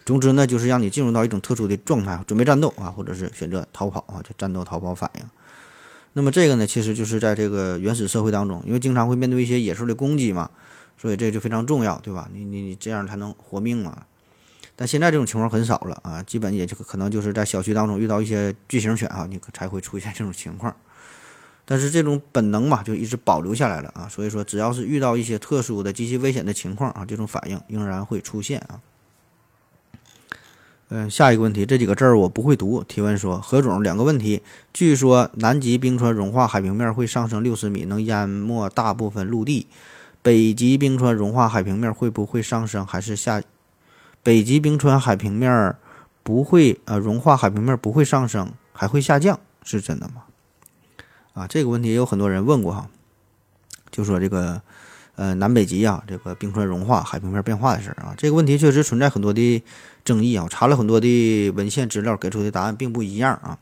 [0.07, 5.23] 总之呢，就是让你进入到一种特殊的状态，准备战斗啊，或者是选择逃跑啊，就战斗逃跑反应。
[6.15, 10.51] 那么这个呢，其实就是在这个原始社会当中，因为经常会面对一些野兽的攻击嘛，
[10.97, 12.29] 所以这就非常重要，对吧？
[12.33, 14.05] 你你你这样才能活命嘛。
[14.75, 20.75] 但现在这种情况很少了啊，基本也就可能就是在小区当中遇到一些巨型犬啊，你才会出现这种情况。
[21.71, 24.09] 但是这种本能嘛，就一直保留下来了啊。
[24.09, 28.81] 所以说，只要是遇到一些特殊的、极其危险的情况啊，这种反应仍然会出现啊。
[30.89, 32.83] 嗯，下一个问题，这几个字儿我不会读。
[32.85, 34.41] 提问说，何总，两个问题。
[34.73, 39.67] 据说南极冰川融化，海平面会上升六十米，能淹没大部分陆地。
[40.23, 43.43] 北极冰川融化，海平面会不会上升还是下？
[44.23, 45.77] 北极冰川海平面
[46.23, 50.23] 不会呃融化，海平面不会上升，还会下降，是真的吗？
[51.39, 52.89] 啊，这个问题也有很多人问过哈，
[53.93, 54.61] 就说这个，
[55.15, 59.63] 呃，南北极啊，这个冰川融化、海平面变化的事儿啊，这个问题确实存在很多的
[60.05, 60.43] 争议啊。
[60.43, 63.57] 我查了很多的文献资料，给出的答案并不一样啊。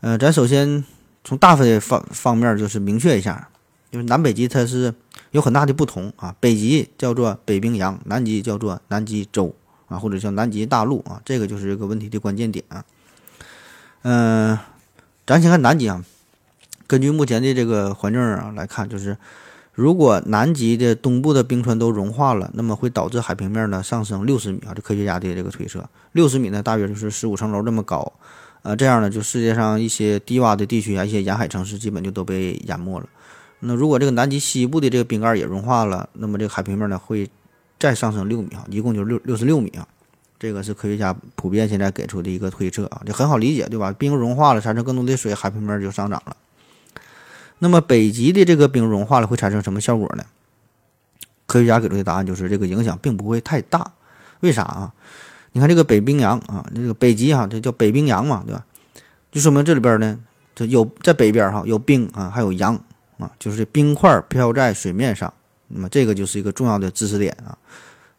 [0.00, 0.84] 呃，咱首先
[1.24, 3.48] 从大的方方面就是明确一下，
[3.90, 4.94] 就是南北极它是
[5.32, 6.36] 有很大的不同啊。
[6.38, 9.52] 北极叫做北冰洋，南极叫做南极洲
[9.88, 12.84] 啊，或者叫南极大陆啊，这个就是这个问题的关键点啊。
[14.02, 14.56] 嗯，
[15.26, 16.04] 咱先看南极啊。
[16.86, 19.16] 根据目前的这个环境啊来看，就是
[19.74, 24.72] 如果南极的东部的冰川都融化了，那么会导致海平面呢上升六十米啊。
[24.74, 28.12] 这科学家的这个推测，六十米呢大约就是十五层楼这么高，
[28.62, 33.06] 呃，这样呢就世界上一些低洼的地区啊，一些沿海城市基本就都被淹没了。
[33.60, 37.28] 那如果这个南极西部的这个冰盖也融化了，那么这个海平面呢会
[37.78, 39.86] 再上升六米啊，一共就六六十六米啊。
[40.38, 43.90] 这个是科学家普遍现在给出的一个推测啊，这很好理解，对吧？
[43.92, 46.36] 冰融化了，产生更多的水，海平面就上涨了。
[47.58, 50.24] 那么北极的这个冰融化了会产生什么效果呢？
[51.46, 53.92] 科学家给出的答案就是这个影响并不会太大。
[54.40, 54.92] 为啥啊？
[55.52, 58.64] 你看这个北冰洋啊，这个北极哈，这叫北冰洋嘛，对吧？
[59.32, 60.18] 就说明这里边呢，
[60.54, 62.74] 这有在北边哈有冰啊，还有洋
[63.18, 65.32] 啊，就是冰块飘在水面上。
[65.68, 67.56] 那么这个就是一个重要的知识点啊，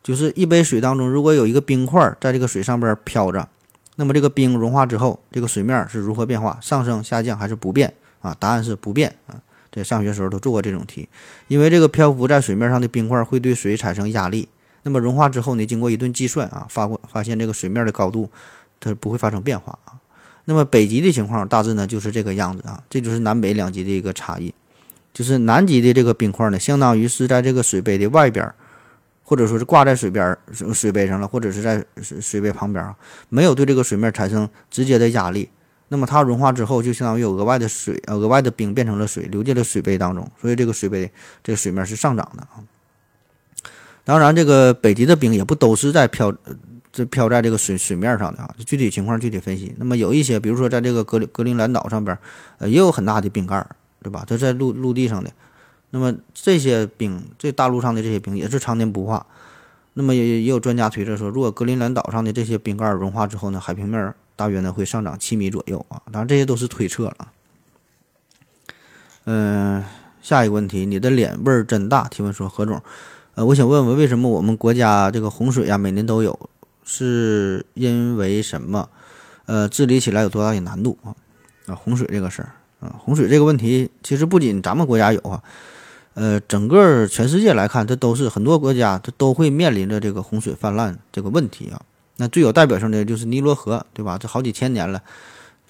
[0.01, 3.47] 就是一杯水当中如果有一个冰块在这个水上边飘着，
[3.97, 6.57] 那么这个冰融化之后，这个水面是如何变化？
[6.61, 8.35] 上升、下降还是不变啊？
[8.39, 9.35] 答案是不变啊。
[9.69, 11.07] 在上学时候都做过这种题，
[11.47, 14.47] 因为这个漂浮在水面上的冰块会对水产生压力，
[14.81, 18.27] 那么融化之后呢，经过一顿计算啊，发过发现这个水面的高度
[18.79, 19.93] 它不会发生变化啊。
[20.45, 24.51] 那么北极的情况大致呢就是这个样子啊，这就是南北两极的一个差异。
[25.13, 28.51] 就是南极的这个冰块呢，相当于是在这个水杯的外边，
[29.23, 30.35] 或者说是挂在水边
[30.73, 32.95] 水杯上了，或者是在水水杯旁边啊，
[33.29, 35.49] 没有对这个水面产生直接的压力。
[35.89, 41.11] 那么它融化之后，就相当于有额外的水，呃，额外的冰变成了水，流进了水杯当中，所以这个水杯
[41.43, 42.63] 这个水面是上涨的啊。
[44.03, 46.33] 当然，这个北极的冰也不都是在漂，
[46.91, 49.73] 这漂在这个水水面上的啊，具体情况具体分析。
[49.77, 52.17] 那么有一些，比如说在这个格林格陵兰岛上边，
[52.57, 53.65] 呃，也有很大的冰盖。
[53.99, 54.23] 对吧？
[54.25, 55.29] 它在陆陆地上的，
[55.89, 59.25] 那么这些冰，这大陆上的这些冰也是常年不化。
[59.95, 66.01] 那么也也有专家推测说，如果格陵兰岛上的这些冰盖融化之后呢，海平面大约呢会上涨七米左右啊。
[66.05, 67.27] 当然这些都是推测了。
[69.25, 69.83] 嗯，
[70.21, 72.07] 下一个问题，你的脸味儿真大。
[72.07, 72.81] 提问说何总，
[73.35, 76.49] 呃，我想问问为什么我们国家这个洪水呀每年都有，
[76.85, 78.87] 是因为什么？
[79.47, 81.15] 呃，治理起来有多大的难度啊？
[81.65, 82.51] 啊，洪水这个事儿。
[82.79, 85.41] 啊，洪水这个问题其实不仅咱们国家有啊，
[86.13, 91.81] 呃，整个全世界来看，这都是很多国家它都会面临着这个洪水泛滥这个问题啊。
[92.17, 94.17] 那最有代表性的就是尼罗河，对吧？
[94.17, 95.01] 这好几千年了，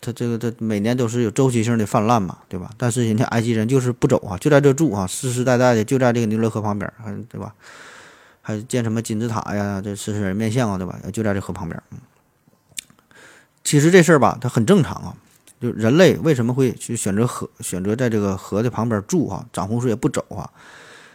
[0.01, 2.71] 它这个它每年都是有周期性的泛滥嘛，对吧？
[2.77, 7.53] 但是人家埃及人就是不走啊，就在这住啊，世世代代的就在这个尼罗河旁边，还对吧？
[8.41, 10.97] 还建什么金字塔呀，这狮身人面像啊，对吧？
[11.13, 11.81] 就在这河旁边。
[11.91, 11.97] 嗯
[13.63, 15.13] 其实这事儿吧，它很正常啊。
[15.59, 19.45] 就人类为什么会去选择河，选择在这个河的旁边住啊？
[19.51, 20.49] 涨洪水也不走啊？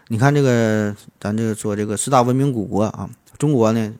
[0.08, 3.08] 你看这个，咱这个说这个四大文明古国啊，
[3.38, 3.94] 中国呢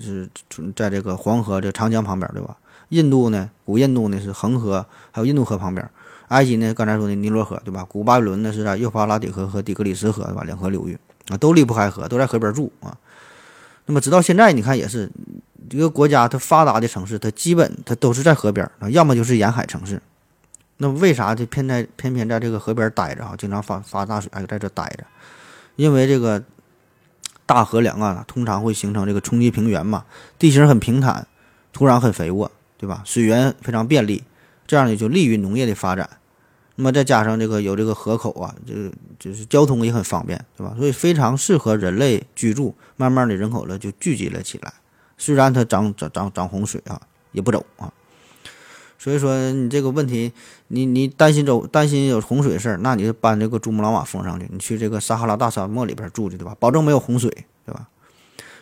[0.00, 0.28] 是
[0.74, 2.56] 在这个黄河这长江旁边，对吧？
[2.90, 5.88] 印度呢，古印度呢是恒河，还有印度河旁边。
[6.28, 7.84] 埃及呢，刚才说的尼罗河，对吧？
[7.88, 10.44] 古巴比伦呢是在幼发拉底河和底格里斯河，对吧？
[10.44, 10.98] 两河流域
[11.28, 12.96] 啊，都离不开河，都在河边住啊。
[13.86, 15.10] 那么直到现在，你看也是。
[15.70, 20.02] 一个国家它发达的城市，它基本它都是在河边啊，要么就是沿海城市。
[20.78, 23.36] 那为啥就偏在偏偏在这个河边待着啊？
[23.38, 25.04] 经常发发大水，还在这待着？
[25.76, 26.42] 因为这个
[27.50, 30.04] 大河两岸通常会形成这个冲积平原嘛，
[30.38, 31.26] 地形很平坦，
[31.72, 32.48] 土壤很肥沃，
[32.78, 33.02] 对吧？
[33.04, 34.22] 水源非常便利，
[34.68, 36.08] 这样呢就利于农业的发展。
[36.76, 40.76] 那么再加上这个有这个河口啊，这个就是交通也很方便，对吧？
[40.78, 42.72] 所以非常适合人类居住。
[42.96, 44.72] 慢慢的人口呢就聚集了起来。
[45.18, 47.00] 虽然它涨涨涨涨洪水啊，
[47.32, 47.92] 也不走啊，
[49.02, 50.30] 所以说你这个问题，
[50.68, 56.54] 你你担心走担心有洪水的事儿，那你就搬这个珠穆朗玛峰上去，你去这个撒哈拉大沙漠里边住去，对吧？
[56.60, 57.30] 保证没有洪水，
[57.64, 57.88] 对吧？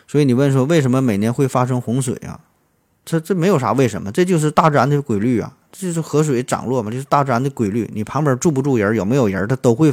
[0.07, 2.39] 所以你问说为什么每年会发生洪水啊？
[3.03, 7.89] 这这没有啥为什么，这就是大自然的规律啊，这就是河水涨落嘛，就是大自然的规律。
[7.93, 9.91] 你旁边住不住人，有没有人，它都会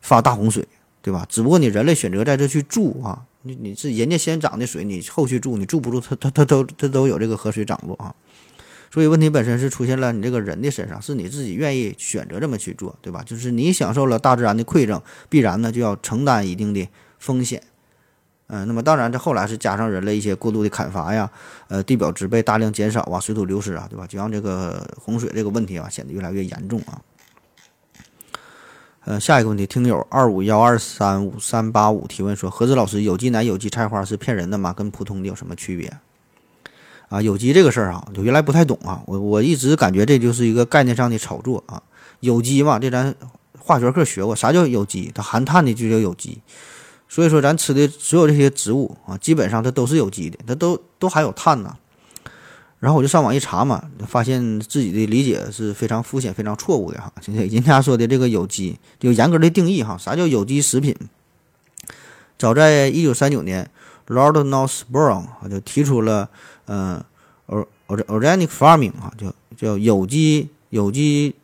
[0.00, 0.66] 发大洪水，
[1.02, 1.26] 对吧？
[1.28, 3.22] 只不过你人类选择在这去住啊。
[3.46, 8.14] 你你是人家先涨的水，你后续住，你住不住，它它它都它都有这个河水涨落啊，
[8.94, 13.24] 所以问题本身是出现了你这个人的身上，是你自己愿意选择这么去做，对吧？
[13.26, 16.88] 就是你享受了大自然的馈赠，必然呢就要承担一定的
[17.18, 17.60] 风险，
[18.46, 21.28] 嗯，那么当然这后来是加上人类一些过度的砍伐呀，
[21.66, 24.06] 呃，地表植被大量减少啊，水土流失啊，对吧？
[24.06, 27.02] 就让这个洪水这个问题啊显得越来越严重啊。
[29.06, 34.72] 呃，下一个问题，听友二五幺二三五三八五提问说：何子老师，有机奶、有机菜花是骗人的吗？
[34.72, 35.92] 跟普通的有什么区别？
[37.14, 41.80] 啊，有机这个事儿啊，我原来不太懂啊，我我一直感觉这就是一个概念上的炒作啊。
[42.18, 43.14] 有机嘛，这咱
[43.56, 45.12] 化学课学过，啥叫有机？
[45.14, 46.40] 它含碳的就叫有机。
[47.08, 51.76] 所以说，咱吃的所有这些植物啊，基本上它都是有机的，它都都含有碳呐。
[52.80, 57.12] 然后我就上网一查嘛，发现自己的理解是非常肤浅、非常错误的哈。
[57.20, 60.96] 现在人家说的这个有机有严格的定义哈，啥叫有机食品？
[62.36, 63.70] 早在一九三九年
[64.08, 66.28] ，Lord Northbourne 啊就提出了，
[66.66, 67.04] 嗯
[67.86, 71.34] ，organic farming 啊，叫叫有机有机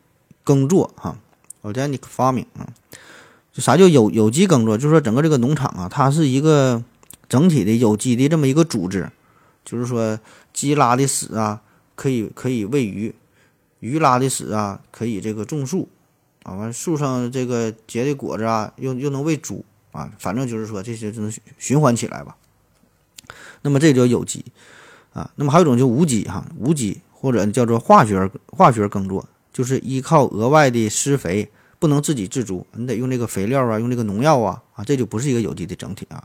[0.43, 1.17] 耕作哈
[1.61, 2.67] ，organic farming 啊，
[3.53, 4.77] 就啥叫有有机耕作？
[4.77, 6.83] 就是说整个这个农场啊，它是一个
[7.29, 9.11] 整体的有机的这么一个组织。
[9.63, 10.19] 就是说
[10.51, 11.61] 鸡拉的屎啊，
[11.95, 13.13] 可以可以喂鱼，
[13.79, 15.87] 鱼拉的屎啊，可以这个种树，
[16.41, 22.35] 啊，完树上这个结的果子啊，又又能喂猪啊，反正就是说这些就能循环起来吧。
[23.61, 24.43] 那么这叫有机
[25.13, 25.29] 啊。
[25.35, 31.49] 那么还有一种就无机哈，无机或者叫做化学化学耕作，就是依靠额外的施肥，
[31.79, 36.23] 不能自给自足，你得用这个肥料啊，用这个农药啊啊，这就不是一个有机的整体啊。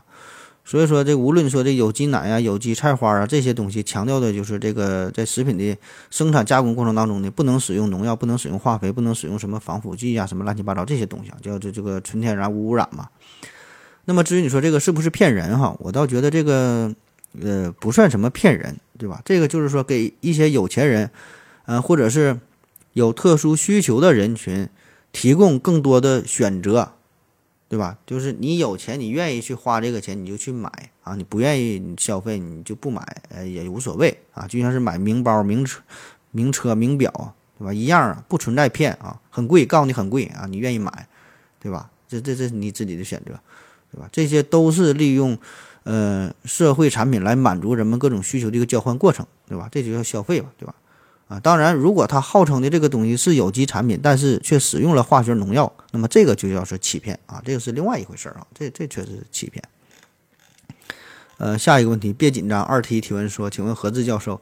[0.69, 5.77] 所以说，这无论说这有机奶啊、有机菜花啊这些东西，强调的就是这个在食品的
[6.09, 13.07] 生产加工过程当中呢，不能使用农药，不能使用化肥，不能使用什么防腐剂啊、什么乱七八糟这些东西啊，叫这这个纯天然无污染嘛。
[14.03, 16.93] 那么至于你说这个是不是骗人哈，我倒觉得这个
[17.41, 19.21] 呃不算什么骗人，对吧？
[19.25, 21.09] 这个就是说给一些有钱人，
[21.65, 22.39] 呃或者是
[22.93, 24.69] 有特殊需求的人群
[25.11, 26.93] 提供更多的选择。
[27.69, 27.97] 对吧？
[28.05, 30.71] 就是你有钱，你愿意去花这个钱，你就去买
[31.03, 34.47] 啊；你不愿意消费，你就不买，呃，也无所谓啊。
[34.47, 35.81] 就像是买名包、名车、
[36.31, 37.73] 名车、名表，对吧？
[37.73, 41.09] 一样啊，不存在骗啊，很贵，告诉你很贵啊，你愿意买，
[41.59, 41.91] 对吧？
[42.07, 43.37] 这这这是你自己的选择，
[43.91, 44.07] 对吧？
[44.13, 45.37] 这些都是利用
[45.87, 49.69] 呃社会产品来满足人们各种需求的一个交换过程，对吧？
[49.71, 50.75] 这就叫消费吧，对吧？
[51.29, 59.63] 啊，当然，如果他号称的这个东西是有机产品，但是却使用了化学农药，那么这个就叫是欺骗啊，这个是另外一回事儿啊，这这确实是欺骗。
[61.37, 62.61] 呃，下一个问题，别紧张。
[62.63, 64.41] 二 T 提问说，请问何志教授，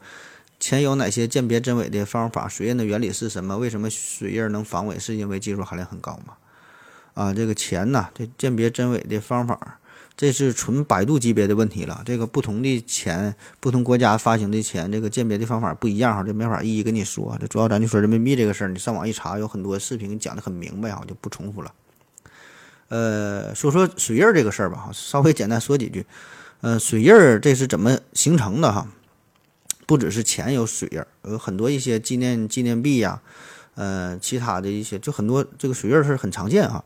[0.59, 2.47] 钱有哪些鉴别真伪的方法？
[2.47, 3.57] 水印的原理是什么？
[3.57, 4.97] 为什么水印能防伪？
[4.97, 6.33] 是因为技术含量很高吗？
[7.13, 9.79] 啊，这个钱呐，这鉴别真伪的方法。
[10.17, 12.01] 这是纯百度级别的问题了。
[12.05, 17.37] 这个不同的钱，不同国家发行的钱，这个鉴别的方法不一样哈，这没法一一跟你说。
[17.39, 21.73] 这主要咱就说人民币这个事儿，你上网一查，有很多视频讲的很明白啊，我就不重复了。
[22.87, 26.05] 呃，说说水印儿这个事儿吧哈，稍微简单说几句。
[26.61, 28.87] 呃，水印儿这是怎么形成的哈？
[29.85, 33.21] 不只是钱有水印儿，有很多一些纪念纪念币呀，
[33.75, 36.83] 呃，其他的一些就很多这个水印儿是很常见哈。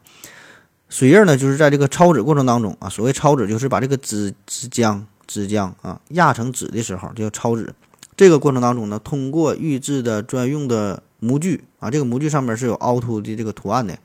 [0.90, 7.74] 水印呢，就是在这个抄纸过程当中啊，所谓抄纸就是把这个纸纸浆纸浆啊压成纸的时候，就叫抄纸。
[8.18, 13.98] 这个过程当中呢，通过预制的专用的模具啊，这个模具上面是有凹凸的这个图案的，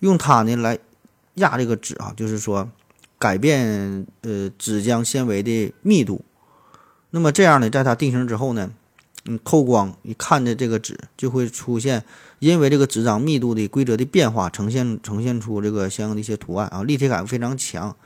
[0.00, 0.78] 用它呢来
[1.34, 2.68] 压这个纸啊，就是说
[3.18, 6.24] 改变呃纸浆纤维的密度。
[7.10, 8.70] 那么这样呢，在它定型之后呢。
[9.28, 12.04] 嗯，透光一看的这个纸就会出现，
[12.38, 17.96] 因为这个纸张密度的规则的变化，呈现呈现出这个相应的一些图案啊，立体感非常强。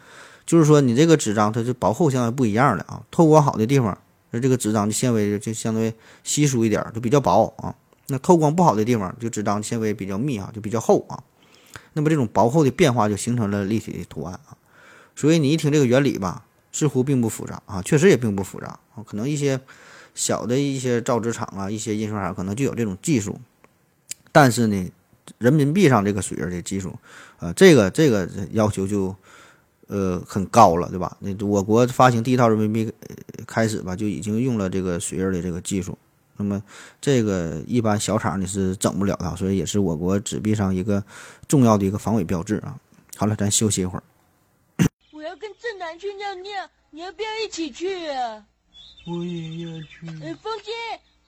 [0.47, 3.97] 就是说，你这个纸张它是薄厚相对不一样的啊，透光好的地方，
[4.31, 7.75] 那这个纸张的纤维就相对稀疏一点，就比较薄啊。
[8.07, 11.23] 那透光不好的地方，就纸张纤维比较密啊，就比较厚啊。
[11.93, 14.57] 那么这种薄厚的变化就形成了立体的图案啊。
[15.17, 19.61] 所以你一听这个原理吧，似乎并不复杂啊，确实也并不复杂啊，可能一些。
[20.13, 23.39] 小的一些造纸厂啊，一些印刷厂可能就有这种技术，
[24.33, 24.93] 但是呢，
[25.39, 26.99] 人民币上这个水印的技术，
[27.39, 29.15] 呃，这个这个要求就
[29.89, 31.17] 呃很高了，对吧？
[31.21, 32.93] 那我国发行第一套人民币
[33.47, 35.97] 开始吧，就已经用了这个水印的这个技术，
[36.37, 36.63] 那么
[37.01, 41.03] 这个一般小厂你是整不了的，所以也是我国纸币上一个
[41.49, 42.77] 重要的一个防伪标志啊。
[43.17, 44.03] 好了，咱休息一会儿。
[45.13, 46.51] 我要跟正南去尿尿，
[46.91, 48.45] 你要不要一起去啊？
[49.07, 50.07] 我也要去。
[50.23, 50.71] 哎，风姐，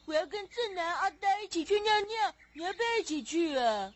[0.04, 3.92] 我要跟正南、阿呆一起去尿尿，你要不要一起去啊？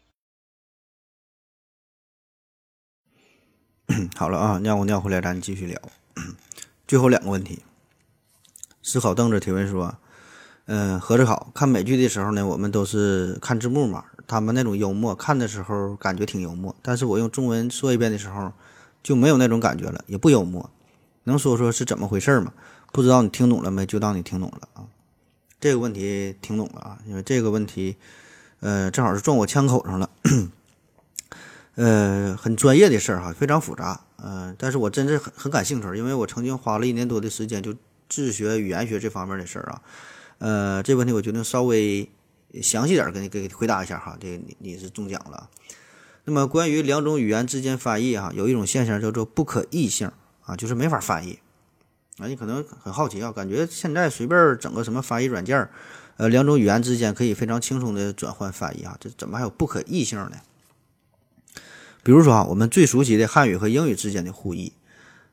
[4.17, 5.81] 好了啊，尿过尿回来，咱继续聊。
[6.87, 7.65] 最后两个问题，
[8.83, 9.99] 思考凳子提问说
[10.67, 18.53] ：“嗯，合着好，看美剧的时候呢，我们都是看字幕嘛，他们那种幽默，看的时候感觉挺幽默，但是我用中文说一遍的时候，
[19.03, 20.71] 就没有那种感觉了，也不幽默，
[21.25, 22.53] 能说说是怎么回事吗？”
[22.93, 23.85] 不知道你听懂了没？
[23.85, 24.87] 就当你听懂了啊。
[25.59, 27.97] 这个问题听懂了啊，因为这个问题，
[28.61, 30.11] 呃，正好是撞我枪口上了。
[31.77, 34.01] 呃，很专业的事儿哈，非常复杂。
[34.23, 37.75] 嗯，但是我真是很很感兴趣，因为我曾经花了一年多的时间就
[38.09, 39.83] 自学语言学这方面的事儿啊。
[40.39, 42.09] 呃，这问题我决定稍微
[42.63, 44.17] 详细点儿给你给回答一下哈。
[44.21, 45.51] 这个你你是中奖了。
[46.25, 50.11] 那么关于两种语言之间翻译哈，有一种现象叫做不可译性
[50.45, 51.39] 啊，就是没法翻译。
[52.19, 55.71] 啊，你可能很好奇啊，感觉现在随便整个什么翻译软件儿，
[56.17, 60.33] 呃，两种语言之间可以非常轻松的转换翻译啊，这怎么还有不可译性呢？
[62.03, 64.73] 比如说啊，我们最熟悉的汉语和英语之间的互译，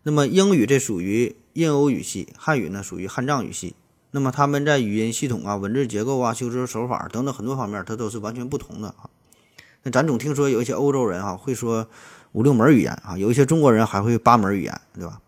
[0.03, 3.75] 那么英语这属于印欧语系，汉语呢属于汉藏语系，
[4.11, 9.09] 那么他们在语音系统啊、文字结构啊、修辞手法等等很多方面，它都是完全不同的啊。
[9.83, 11.87] 那咱总听说有一些欧洲人啊会说
[12.33, 15.21] 五六门语言啊，有一些中国人还会八门语言，对吧？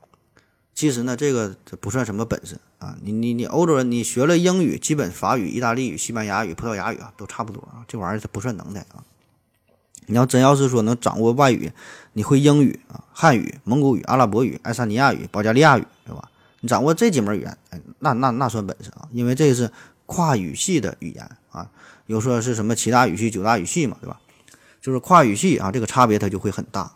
[0.76, 2.97] 其实呢，这个这不算什么本事啊。
[3.01, 7.86] 你你你欧洲人，你学了英语，基本法语、意大利语、西班牙语、葡萄牙语啊，都差不多啊。
[7.88, 9.01] 这玩意儿它不算能耐啊。
[10.07, 11.71] 你要真要是说能掌握外语，
[12.11, 16.30] 你会英语啊、汉语、蒙古语、阿拉伯语、爱沙尼亚语、保加利亚语，对吧？
[16.59, 17.57] 你掌握这几门语言，
[17.99, 19.71] 那那那算本事啊，因为这是
[20.05, 21.71] 跨语系的语言啊。
[22.07, 24.19] 有说是什么七大语系、九大语系嘛，对吧？
[24.82, 26.91] 就是跨语系啊，这个差别它就会很大。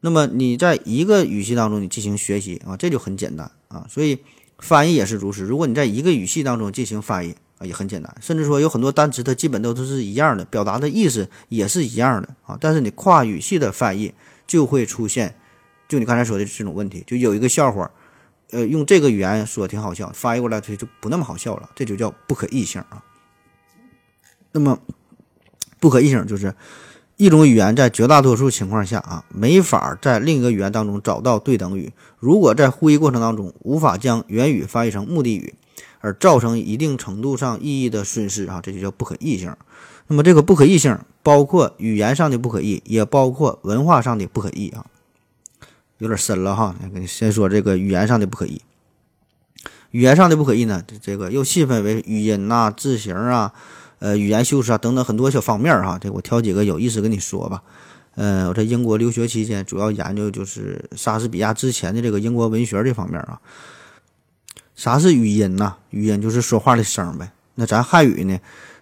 [0.00, 3.84] 那么你在一个语系当中你进行学习啊，这就很简单啊。
[3.88, 4.18] 所以
[4.58, 5.42] 翻译也是如此。
[5.42, 8.16] 如果你在一个语系当中进行翻译啊，也很简单。
[8.20, 12.56] 甚至说有很多单词它基本都都是一样的，表达的意思也是一样的啊。
[12.60, 14.14] 但是你跨语系的翻译
[14.46, 15.34] 就会出现，
[15.88, 17.90] 就你刚才说的这种问题，就有一个笑话，
[18.50, 23.02] 呃，用这个语言说挺好笑，翻译过来它就不那么好笑了，这就叫不可译性啊。
[24.52, 24.78] 那么
[25.80, 26.54] 不可译性就是。
[27.18, 31.92] 一种语言在绝大多数情况下啊，没法在另一个语言当中找到对等语。
[32.20, 35.54] 如果在会议过程当中无法将原语翻译成目的语，
[35.98, 39.52] 而造成一定程度上意义的损失啊，这就叫不可译性。
[40.06, 44.86] 那么这个不可译性包括语言上的不可译，也包括文化上的不可译啊，
[45.98, 46.76] 有点深了哈。
[47.04, 48.62] 先说这个语言上的不可译。
[49.90, 53.52] 语言上的不可译呢，这个又细分为语音呐、字形啊。
[53.98, 57.62] 呃，语言修饰啊，等等很多小方面儿哈，这我挑几个有意思跟你说吧。
[58.14, 63.40] 呃，我在英国留学期间，主要研究就是莎士比亚之前的这个英国文学这方面啊。
[64.74, 65.74] 啥是语音呐？
[65.90, 67.30] 语音就是说话的声呗。
[67.56, 68.38] 那咱汉语呢？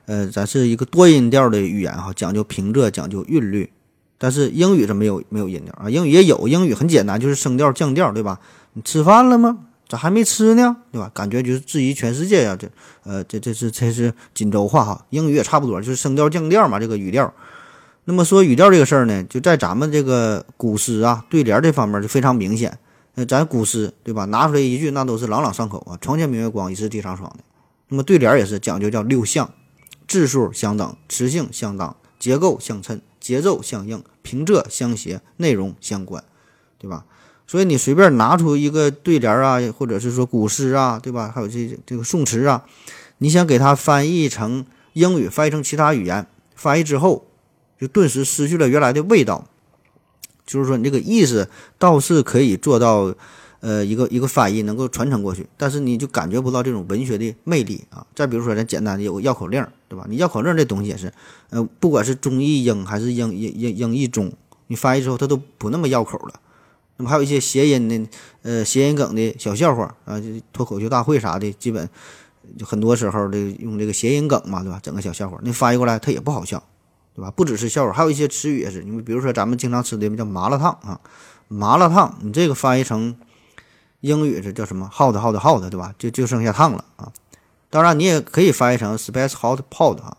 [0.06, 3.70] 呃，咱是一个多音调的语言哈，讲究平仄，讲究韵律。
[4.18, 8.40] 但是英语是没有没有音调啊，英语也有，英语很简单，就是升调降调，对吧？
[8.74, 9.58] 你吃饭了吗？
[9.88, 10.76] 咋还没吃呢？
[10.90, 11.10] 对吧？
[11.14, 12.56] 感觉就是质疑全世界呀！
[12.58, 12.68] 这，
[13.04, 17.32] 呃，这这是这是锦州话哈，英语也差不多，就是升调降调嘛，这个语调。
[18.04, 22.78] 那么说语调这个事儿呢，就在咱们这个古诗啊对联这方面就非常明显。
[23.14, 24.24] 那咱古诗对吧？
[24.26, 27.44] 拿出来一句，那都是朗朗上口啊，“床前明月光，疑是地上霜”的。
[27.88, 29.50] 那么对联也是讲究叫六项，
[30.06, 36.22] 字数相等，词性相当，结构相称，节奏相应，平仄相谐，内容相关，
[36.78, 37.04] 对吧？
[37.46, 41.30] 所以你随便拿出一个对联啊，或者是说古诗啊，对吧？
[41.34, 42.64] 还有这这个宋词啊，
[43.18, 47.26] 你想给它翻译成英语，翻译成其他语言，翻译之后
[47.78, 49.46] 就顿时失去了原来的味道。
[50.44, 53.14] 就是说你这个意思倒是可以做到，
[53.60, 58.06] 呃，一个一个翻译能够传承过去，但是你就感觉不到这种文学的魅力啊。
[58.14, 60.06] 再比如说咱简单的有个绕口令，对吧？
[60.08, 61.12] 你绕口令这东西也是，
[61.50, 64.32] 呃，不管是中译英还是英英英英译中，
[64.68, 66.40] 你翻译之后它都不那么绕口了。
[66.98, 68.08] 那么还有一些谐音的，
[68.42, 71.88] 呃，谐音梗的小笑话啊，就脱口秀大会啥的，基本
[72.56, 74.80] 就很多时候的用这个谐音梗嘛，对吧？
[74.82, 76.62] 整个小笑话，那翻译过来它也不好笑，
[77.14, 77.30] 对吧？
[77.30, 81.00] 不只是笑话，还有一些词语也是，你比如说咱们经常吃的叫麻辣烫啊，
[81.48, 83.14] 麻辣烫，你这个翻译成
[84.00, 85.94] 英语是叫什么？hot hot hot，对吧？
[85.98, 87.12] 就就剩下烫了啊。
[87.68, 90.16] 当然你也可以翻译成 spice hot pot 啊，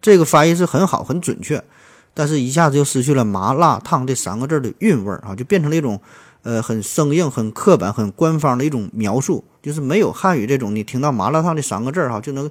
[0.00, 1.64] 这个翻译是很好很准确。
[2.14, 6.00] 但是，一下子就失去了“麻辣烫”这三个字的韵味儿啊，就变成了一种，
[6.42, 12.50] 呃，很生硬、很刻板、很官方的一种描述，就是没有汉语这种，你听到“麻辣烫”这三个字儿哈，就能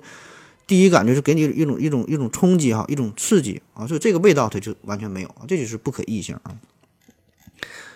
[0.65, 6.55] 第一感觉是给你一种一种一种冲击哈，一种刺激啊，所以这个味道它就完全没有啊，这就是不可译性啊。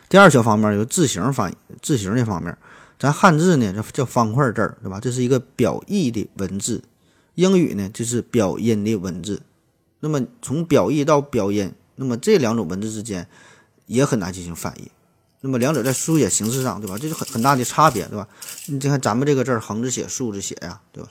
[0.08, 2.56] 第二小方面有字形翻译，字形这方面，
[3.00, 5.00] 咱汉字呢叫叫方块字儿，对吧？
[5.00, 6.84] 这是一个表意的文字，
[7.34, 9.42] 英语呢就是表音的文字。
[10.06, 13.28] 那么从表意到表音，那么这两种文字之间
[13.88, 14.92] 也很难进行翻译。
[15.42, 16.96] 那么两者在书写形式上，对吧？
[16.96, 18.28] 这是很很大的差别，对吧？
[18.68, 21.10] 你看咱们这个字横着写、竖着写呀，对吧？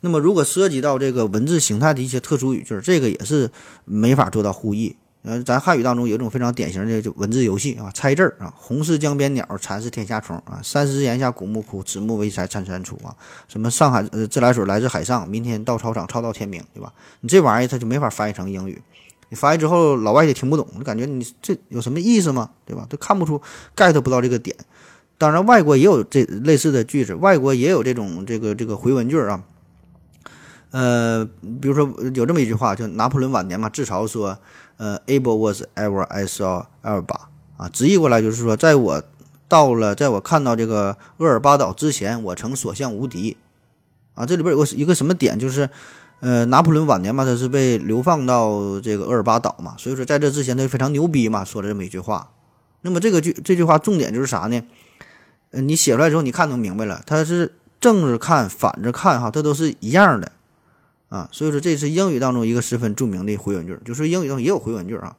[0.00, 3.48] 那么如果涉及到这个文字形态的一些特殊语句，这个也是
[3.84, 4.96] 没法做到互译。
[5.26, 13.10] 呃，咱汉语当中有一种非常典型的就文字游戏啊，猜字儿啊，红是江边鸟，蚕是天下虫啊，三十檐下古木枯，子木为柴参参出啊，
[13.48, 16.92] 什么上海呃自来水来自海上，明天到操场操到天明，对吧？
[17.22, 18.80] 你这玩意儿它就没法翻译成英语，
[19.28, 22.50] 你翻译之后老外也听不懂，就感觉你这有什么意思吗？
[22.64, 22.86] 对吧？
[22.88, 23.42] 都看不出
[23.74, 24.56] get 不到这个点。
[25.18, 29.42] 当然，外国也有这类似的句子，外国也有这种这个这个回文句啊。
[30.70, 31.24] 呃，
[31.60, 34.38] 比如说有这么一句话，就拿破仑晚年嘛，自嘲说。
[34.78, 37.20] 呃，able was ever I saw Elba
[37.56, 39.02] 啊，直译过来就是说，在我
[39.48, 43.36] 到了，在我看到这个厄尔巴岛之前，我曾所向无敌
[44.14, 44.26] 啊。
[44.26, 45.70] 这里边有个一个什么点，就是
[46.20, 52.30] 呃，拿破仑晚年嘛，他是被流放到这个厄尔巴岛嘛，所以说在这之前他非常牛逼嘛，说了这么一句话。
[52.82, 54.62] 那么这个句这句话重点就是啥呢？
[55.52, 60.32] 呃，你写出来之后，你看能明白了，它是正着看，反着看哈，它都是一样的。
[61.08, 65.16] 啊，所以说这是英语当中一个十分著名的回文句，就是英语中也有回文句啊。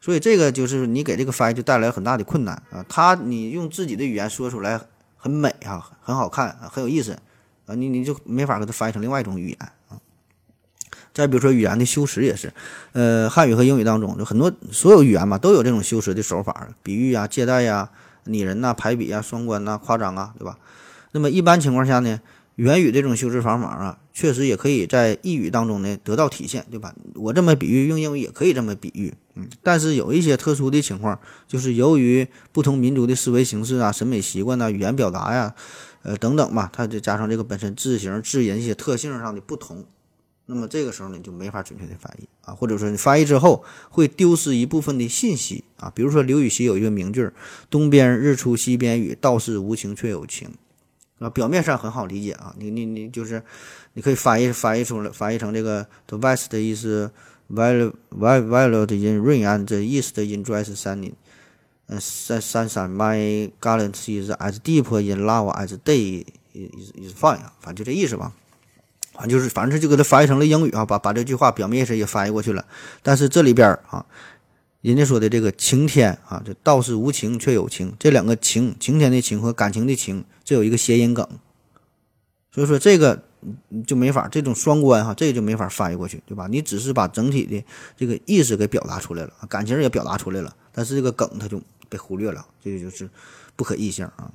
[0.00, 2.84] 所以这个就是你给这个翻译就带来很大的困难啊。
[2.88, 4.80] 他你用自己的语言说出来
[5.16, 7.18] 很美啊，很好看啊，很有意思
[7.66, 9.58] 啊，你你就没法给它翻译成另外一种语言
[9.88, 9.98] 啊。
[11.12, 12.52] 再比如说语言的修辞也是，
[12.92, 17.90] 呃，汉语和英语当中就很多所有语言嘛都有这种修辞的手法，比喻啊、借代呀、
[18.24, 20.58] 拟人呐、排比啊、双关呐、夸张啊，对吧？
[21.12, 22.20] 那么一般情况下呢，
[22.56, 26.94] 元语这种修辞方法啊，确实也可以在意语当中呢得到体现，对吧？
[27.14, 35.54] 我这么比喻用英语也可以这么比喻，嗯，但是有一些特殊的情况，就是由于不同民族的思维形式啊、审美习惯呐、语言表达呀，
[36.02, 39.84] 呃等等吧，它就加上这个本身字形、字音一些特性上的不同。
[40.46, 45.92] 那么这个时候呢，就没法准确的翻译啊，或者说你翻译之后会丢失一部分的信息啊。
[45.94, 47.28] 比如说刘禹锡有一个名句
[47.68, 50.48] ：“东边日出西边雨，道是无晴却有晴。”
[51.18, 53.42] 啊，表面上很好理解啊，你你你就是
[53.94, 56.86] 你可以翻译翻译出来，翻译成这个 “the west is
[57.50, 61.12] violet violet in rain and the east in dry s sunny，。
[61.86, 68.32] 嗯，山山山，my gallant is as deep in love as day is is fine 啊，反正就这意思吧。
[69.14, 72.62] 反正就是，反正就给它翻译成了英语啊，把把这句话表面意思也翻译过去了。
[73.02, 74.04] 但是这里边啊，
[74.86, 81.28] 人家说的这个晴天啊，这道是无情却有情，这两个晴，晴天的晴和感情的情，这有一个谐音梗，
[82.52, 83.24] 所以说这个
[83.84, 86.46] 就没法，这种双关哈，这个就没法翻译过去，对吧？
[86.48, 87.64] 你只是把整体的
[87.96, 93.10] 这个意思给表达出来了，感情也表达出来了，但是这个梗它就被忽略了，这个就是
[93.56, 94.30] 不可逆性啊。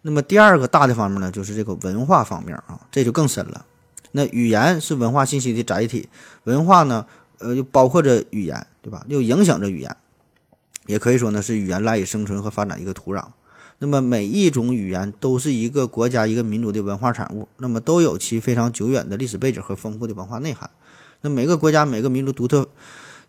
[0.00, 3.66] 那么第二个大的方面呢，就是这个文化方面啊，这就更深了。
[4.12, 6.08] 那语言是文化信息的载体，
[6.44, 7.06] 文化呢，
[7.40, 9.04] 呃，就包括着语言，对吧？
[9.08, 9.96] 又影响着语言，
[10.86, 13.24] 也可以说呢是语言赖以生存和发展一个土壤。
[13.78, 20.70] 那么每一种语言都是一个国家、一个民族的文化产物，那么都有其非常久远的历史背景和丰富的文化内涵。
[21.22, 22.68] 那每个国家、每个民族独特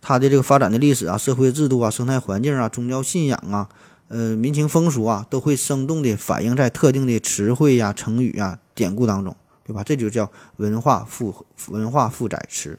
[0.01, 3.69] 它的这个发展的历史啊、社会制度啊、生态环境啊、宗教信仰啊、
[4.09, 9.35] 呃民情风俗啊，都会生动地反映在特定的词汇呀、成语啊、典故当中。
[9.63, 9.83] 对吧？
[9.85, 12.77] 这就叫文化负文化负载词。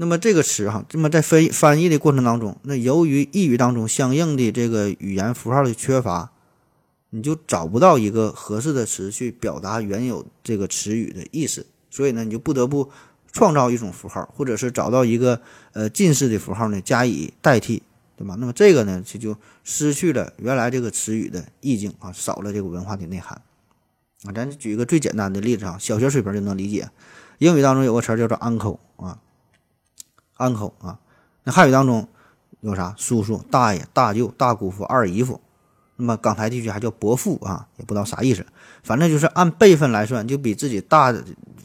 [0.00, 6.32] 那么这个词哈，那么在翻翻译的过程当中，那由于意语当中相应的这个语言符号的缺乏，
[7.10, 12.90] 你就找不到一个合适的词去表达原有这个词语的意思，所以呢，你就不得不
[13.30, 15.42] 创造一种符号，或者是找到一个
[15.74, 17.82] 呃近似的符号呢加以代替，
[18.16, 18.36] 对吧？
[18.38, 23.42] 那么这个呢，就就失去了原来这个词语的意境啊，少了这个文化的内涵。
[24.24, 26.88] 啊，咱举一个最简单的例子啊，小学水平就能理解。
[27.36, 29.18] 英语当中有个词叫做 uncle 啊
[30.40, 30.98] ，uncle 啊。
[31.44, 32.08] 那汉语当中
[32.60, 32.94] 有啥？
[32.98, 35.40] 叔叔、大爷、大舅、大姑父、二姨夫。
[35.96, 38.44] 那么港台地区还叫伯父啊，也不知道啥意思。
[38.82, 41.12] 反正就是按辈分来算，就比自己大、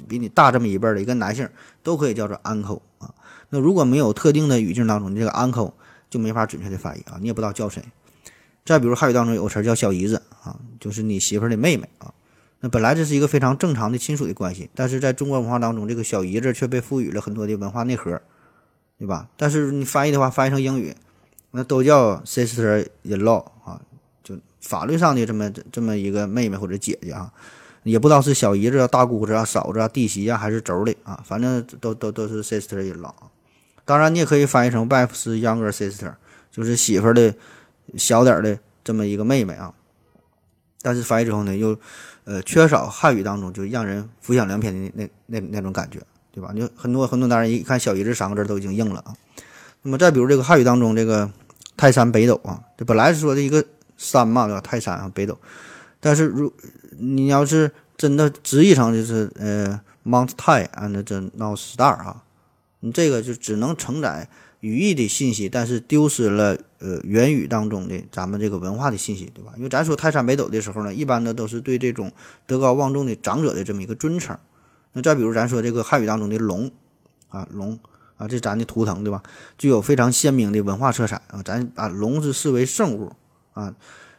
[0.08, 1.50] 比你大这么一辈的一个男性，
[1.82, 3.14] 都可以叫做 uncle 啊。
[3.50, 5.72] 那如果没有特定的语境当中，你这个 uncle
[6.10, 7.82] 就没法准确的翻译啊，你也不知道叫谁。
[8.66, 12.14] 再比如汉语当中有个词叫小姨子啊，就是你媳妇的妹妹啊。
[12.60, 18.22] 那本来这是一个非常正常的亲属的关系，但是在中国文化当中，这个小姨子却被赋予了很多的文化内核，
[18.98, 19.28] 对吧？
[19.36, 20.96] 但是你翻译的话，翻译成英语，
[21.52, 23.82] 那都叫 sister-in-law 啊，
[24.24, 27.32] 就法律上的这么这么一个妹妹或者姐姐啊，
[27.84, 33.14] 也不知道是小姨子啊、大姑子啊、嫂子啊、弟媳啊，还是妯娌啊，反正都都都是 sister-in-law。
[33.84, 36.14] 当然，你也可以翻译成 wife's younger sister，
[36.50, 37.36] 就是媳妇的
[37.98, 39.74] 小点的这么一个妹妹啊。
[40.82, 41.78] 但是翻译之后呢，又
[42.24, 46.00] 呃，缺少汉语当中就让人浮想联翩的那那那种感觉，
[46.36, 46.54] 对吧？
[46.54, 49.16] 就很多很多，当然一看“小姨子”三个字都已经硬了啊。
[49.82, 51.32] 那么再比如这个汉语当中这个
[51.78, 53.66] 泰山北斗啊，这本来是说的一个
[53.98, 54.62] 山嘛，对吧？
[54.62, 55.38] 泰山啊，北斗。
[56.00, 56.52] 但是如
[57.00, 62.24] 你要是真的直译成就是呃 Mount Tai and the North Star 啊，
[62.82, 64.28] 你这个就只能承载。
[64.62, 69.54] 语义的信息，但是丢失了呃原语当中的咱们这个文化的信息，对吧？
[69.58, 72.12] 因为咱说泰山北斗的时候呢，一般的都是对这种
[72.48, 74.36] 德高望重的长者的这么一个尊称。
[74.96, 76.72] 那再比如咱说这个汉语当中的龙
[77.28, 77.78] 啊龙
[78.16, 79.22] 啊，这咱的图腾对吧？
[79.58, 83.12] 具有非常鲜明的文化色彩啊，咱把龙是视为圣物
[83.54, 83.76] 啊，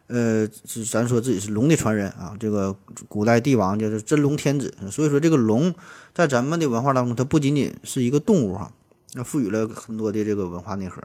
[0.08, 2.76] 呃，是咱说自己是龙的传人啊，这个
[3.08, 5.74] 古代帝王就是真龙天子，所以说这个龙
[6.14, 8.70] 在咱们的文化当中，它不仅仅是一个动物哈。
[9.14, 11.02] 那赋予了很多的这个文化内核。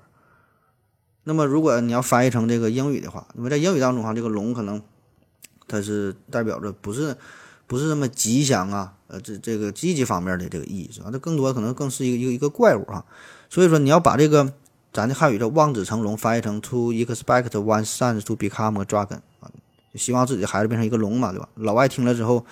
[1.23, 4.81] 那么，如果你要翻译成这个英语的话，那么在英语当中哈，这个龙可能
[5.67, 7.15] 它是代表着不是
[7.71, 11.07] 不是那么吉祥啊，呃，这这个积极方面的这个意义是吧？
[11.09, 13.05] 它更多可能更是一个一个一个怪物啊。
[13.49, 14.51] 所以说，你要把这个
[14.91, 19.47] 咱的汉语叫望子成龙翻译成 to expect one's son to become a dragon 啊，
[19.93, 21.47] 就希望自己的孩子变成一个龙嘛，对吧？
[21.55, 22.45] 老外听了之后，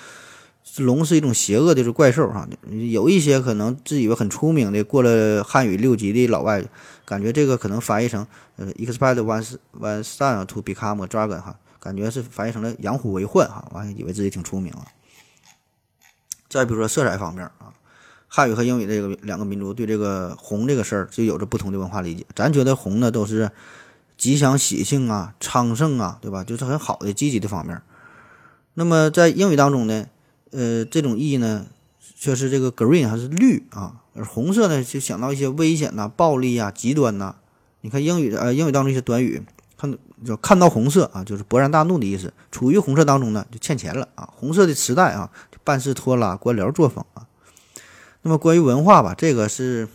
[0.77, 2.47] 龙是一种邪恶的是怪兽哈。
[2.69, 6.63] 有一些可能自以为很出名的过了汉语六级的老外，
[7.03, 14.85] 感觉这个可能翻译成呃 expect one's one's son to become a dragon 哈，感觉是翻译成了养虎为患哈，完以为自己挺出名了。
[16.49, 17.71] 再比如说色彩方面啊，
[18.27, 22.25] 汉语和英语这个两个民族对这个红这个事儿就有着不同的文化理解。
[22.35, 23.51] 咱觉得红呢都是
[24.17, 26.43] 吉祥喜庆啊、昌盛啊，对吧？
[26.43, 27.81] 就是很好的积极的方面。
[28.73, 30.05] 那么在英语当中呢，
[30.51, 31.67] 呃，这种意义呢
[32.17, 34.01] 却是这个 green 还是绿啊？
[34.13, 37.35] 而红色呢就想到一些危险呐、暴力啊、极端呐。
[37.81, 39.41] 你看英语的呃英语当中一些短语，
[39.77, 42.33] 看就看到红色啊，就是勃然大怒的意思。
[42.51, 44.29] 处于红色当中呢，就欠钱了啊。
[44.35, 45.31] 红色的磁带啊。
[45.69, 47.27] 办事拖拉、官僚作风啊。
[48.23, 49.87] 那么关于文化吧，这个是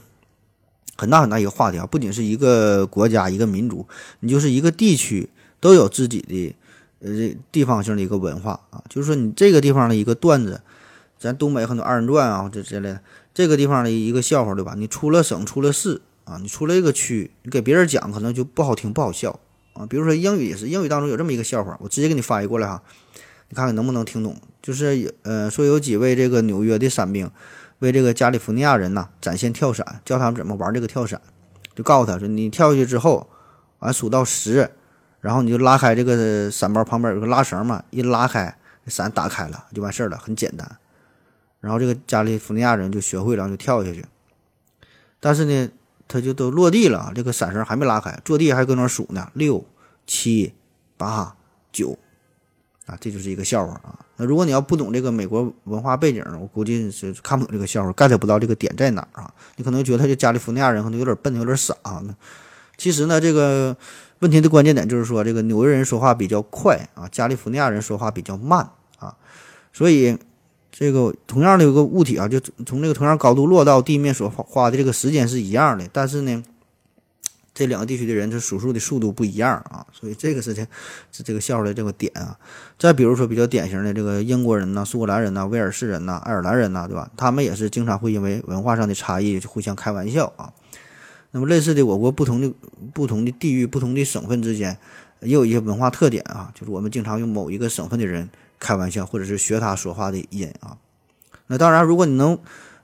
[0.96, 1.84] 很大很大一个话题啊。
[1.84, 3.84] 不仅是一个国家、一个民族，
[4.20, 6.56] 你就是一个地区都有自己的
[7.00, 8.84] 呃地方性的一个文化啊。
[8.88, 10.62] 就是说，你这个地方的一个段子，
[11.18, 13.00] 咱东北很多二人转啊，这之类的，
[13.34, 14.74] 这个地方的一个笑话，对吧？
[14.76, 19.40] 你出了省、出了市啊，你出了一个区，你给别人讲可能就不好听、不好笑
[19.72, 19.84] 啊。
[19.86, 22.82] 比如说英语也是，英语当中有这么一个笑话，我直接给你翻译过来哈。
[23.50, 24.36] 你看看能不能听懂？
[24.64, 27.30] 就是呃，说有几位这个纽约的伞兵
[27.80, 31.20] 为这个加利福尼亚人呐展现跳伞，教他们怎么玩这个跳伞，
[31.74, 33.28] 就告诉他说：你跳下去之后，
[33.80, 34.70] 完数到十，
[35.20, 38.56] 然后你就拉开这个伞包旁边有个拉绳嘛，一拉开
[38.86, 40.78] 伞打开了就完事儿了，很简单。
[41.60, 44.06] 然后这个加利福尼亚人就学会了，就跳下去。
[45.20, 45.68] 但是呢，
[46.08, 49.66] 他就都落地了，这个伞绳还没拉开，坐地还搁那数呢，六、
[50.06, 50.54] 七、
[50.96, 51.36] 八、
[51.70, 51.98] 九。
[52.86, 53.98] 啊，这就是一个笑话啊！
[54.16, 59.32] 那如果你要不懂这个美国文化背景，我估计是看不懂这个笑话，get 不到这个点在哪儿啊？
[59.56, 62.02] 你可能觉得他这加利福尼亚人可能有点笨，有点傻啊。
[62.76, 63.74] 其实呢，这个
[64.18, 68.68] 问题的关键点就是说，这个纽约人说话比较快啊，加利福尼亚人说话比较慢
[68.98, 69.16] 啊。
[69.72, 70.18] 所以，
[70.70, 76.44] 这个同样的一个物体啊，就从这个同样高度落到地面所花的这个时间是一样的，但是呢。
[77.54, 80.66] 这两个地区的人，他数数的速度不一样啊，所以这个事情
[81.12, 82.36] 是这个笑话的这个点啊。
[82.76, 87.08] 再比如说比较典型的这个英国人呐、苏格兰人呐、威尔士人呐、爱尔兰人呐，对吧？
[87.16, 90.52] 他们也是经常会因为文化上的差异就互相开玩笑啊。
[91.30, 92.52] 那么类似的，我国不同的
[92.92, 94.76] 不同的地域、不同的省份之间
[95.20, 98.28] 也有一些文化特点啊，就是我们经常用某一个省份的人
[98.58, 100.76] 开玩笑，或者是学他说话的音啊。
[101.46, 102.36] 那当然，如果你能。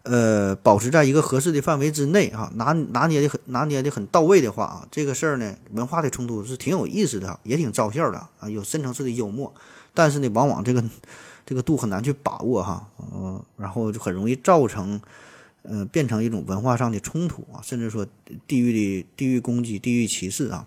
[0.03, 9.53] 呃，保持在一个合适的范围之内，哈，拿拿捏的很，拿捏的很到位的话啊，这个事儿呢，文化的冲突是挺有意思的，也挺招笑的啊，有深层次的幽默。
[9.93, 10.83] 但是呢，往往这个
[11.45, 14.99] 这个度很难去把握哈，嗯，然后就很容易造成，
[15.65, 18.07] 呃，变成一种文化上的冲突啊，甚至说
[18.47, 20.67] 地域的地域攻击、地域歧视啊，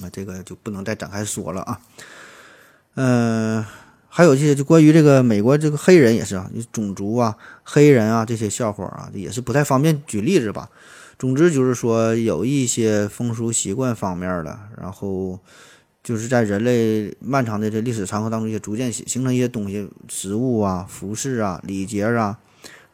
[0.00, 1.80] 那这个就不能再展开说了啊，
[2.94, 3.64] 嗯。
[4.14, 7.34] 还有这些就关于这个美国这个黑人也是啊，种族啊、
[7.64, 10.68] 黑人啊这些笑话啊，也是不太方便举例子吧。
[11.18, 15.38] 总之就是说，有一些风俗习惯方面的，然后
[16.04, 22.38] 就是在人类漫长的这历史长河当中，也逐渐形形成一些东西，食物啊、服饰啊、礼节啊、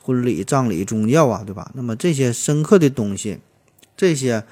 [0.01, 1.69] 婚礼、葬礼、宗教啊，对吧？
[1.75, 3.41] 那么这些深刻的东西，
[3.97, 4.45] 这些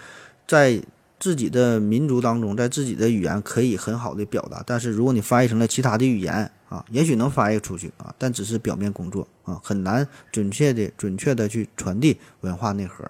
[0.48, 0.82] 在。
[1.18, 13.04] 自己的民族当中，在自己的语言可以很好的表达，但是如果你翻译成了其他的语言啊，也许能翻译出去啊，但只是表面工作啊，很难准确的、准确的去传递文化内核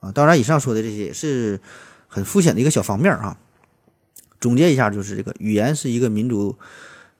[0.00, 0.12] 啊。
[0.12, 1.60] 当然，以上说的这些也是
[2.08, 3.38] 很肤浅的一个小方面啊。
[4.40, 6.56] 总结一下，就是这个语言是一个民族。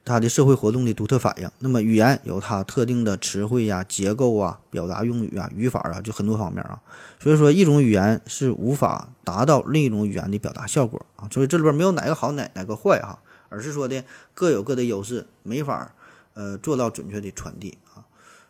[0.09, 1.51] 它的社会活动的独特反应。
[1.59, 6.81] 那么语言有它特定的词汇呀、结构啊、表达用语啊、语法啊，就很多方面啊。
[7.19, 11.27] 所以说，一种语言是无法达到另一种语言的表达效果啊。
[11.33, 13.19] 所以这里边没有哪个好，哪哪个坏哈，
[13.49, 15.95] 而是说的各有各的优势，没法
[16.35, 18.07] 呃做到准确的传递啊。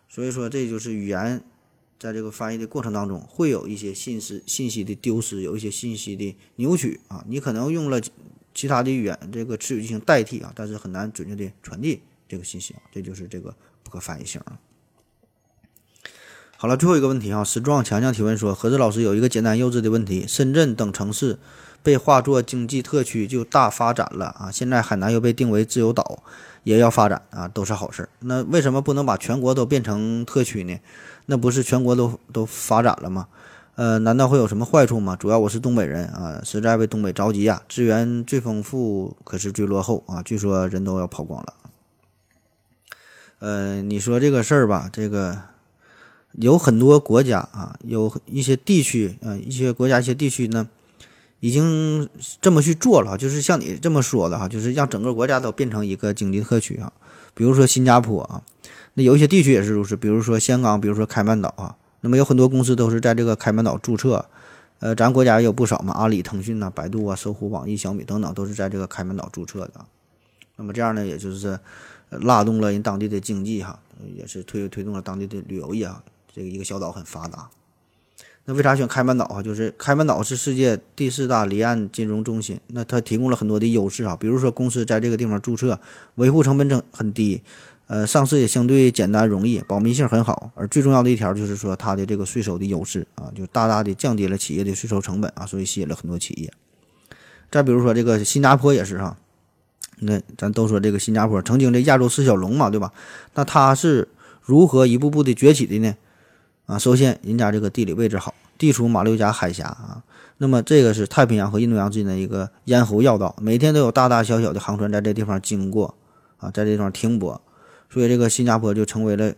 [0.09, 1.43] 所以说，这就是语言
[1.99, 7.25] 在这个翻译的过程当中会有一些信息信息的丢失，有一些信息的扭曲啊。
[7.29, 8.01] 你可能用了。
[8.59, 14.59] 其他的语言这个词语进行代替啊，但是很难准确的传递这个信息啊，这就是这个不可翻译性啊。
[16.57, 21.39] 好了，最后一个问题啊，石壮强强提问说，何子老师有一个简单幼稚的问题：深圳等城市
[21.87, 26.21] 被划作经济特区就大发展了啊，现在海南又被定为自由岛，
[26.65, 28.09] 也要发展啊，都是好事。
[28.19, 30.81] 那为什么不能把全国都变成特区呢？
[31.27, 33.29] 那不是全国都都发展了吗？
[33.77, 35.15] 呃，难道会有什么坏处吗？
[35.15, 37.63] 主要我是东北人啊，实在为东北着急呀。
[37.69, 40.21] 资源最丰富，可是最落后啊。
[40.25, 41.55] 据说人都要跑光了。
[43.39, 45.39] 呃，你说这个事儿吧，这个
[46.33, 50.67] 有很多国家啊，有一些地区啊，一些国家一些地区呢，
[51.47, 52.09] 已经
[52.41, 56.93] 这么去做了，就是像你这么说的哈，就是让整个国家都变成一个经济特区啊。
[57.35, 58.43] 比如说新加坡啊，
[58.95, 64.27] 那有一些地区也是如此，比如说香港，比如说开曼岛啊，那么有很多公司都是在这个开曼岛注册。
[64.81, 69.85] 呃，咱国家也有不少嘛，阿里、腾讯呐、百度啊、搜狐、网易、小米等等，都是在这个开曼岛注册的。
[70.57, 71.59] 那么这样呢，也就是
[72.11, 73.79] 拉动了人当地的经济哈，
[74.17, 76.03] 也是推推动了当地的旅游业啊。
[76.35, 77.49] 这个一个小岛很发达。
[78.49, 79.43] 那为啥选开曼岛啊？
[79.43, 85.81] 就是开曼岛是世界第四大离岸金融中心，那它提供了很多的优势啊，比如说公司在这个地方注册，
[86.15, 87.43] 维护成本很很低，
[87.89, 96.53] 呃，上市也相对简单容易，保密性很好，而最重要的一条就是说它的这个税收的优势啊，就大大的降低了企业的税收成本啊，所以吸引了很多企业。
[97.51, 99.17] 再比如说这个新加坡也是哈，
[99.99, 102.93] 那咱都说这个新加坡曾经的亚洲四小龙嘛，对吧？
[103.35, 104.07] 那它是
[104.41, 105.97] 如何一步步的崛起的呢？
[106.67, 110.03] 啊，首先人家这个地理位置好，地处马六甲海峡啊，
[110.39, 115.95] 那么这个是太平洋和印度洋之间的一个咽喉要道，每天都有大大小小的航船在这地方经过
[116.39, 117.41] 啊，在这地方停泊，
[117.89, 119.33] 所以这个新加坡就成为了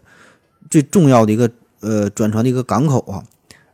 [0.71, 1.51] 最重要的一个
[1.81, 3.23] 呃转船的一个港口啊。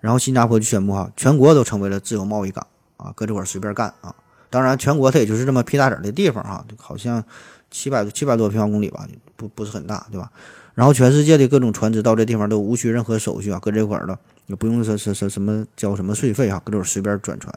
[0.00, 2.66] 然后新加坡就宣布哈，全国都成为了自由贸易港
[2.98, 4.14] 啊，搁这块随便干啊。
[4.50, 7.24] 当然，全国它也就是这么屁大点的地方哈，好像
[7.70, 10.30] 七百七百多平方公里吧，不不是很大，对吧？
[10.74, 17.54] 然后全世界的各种船只到这地方都无需任何手续啊，搁这块儿了也不用说说说什么交什么税费啊，搁这儿随便转船，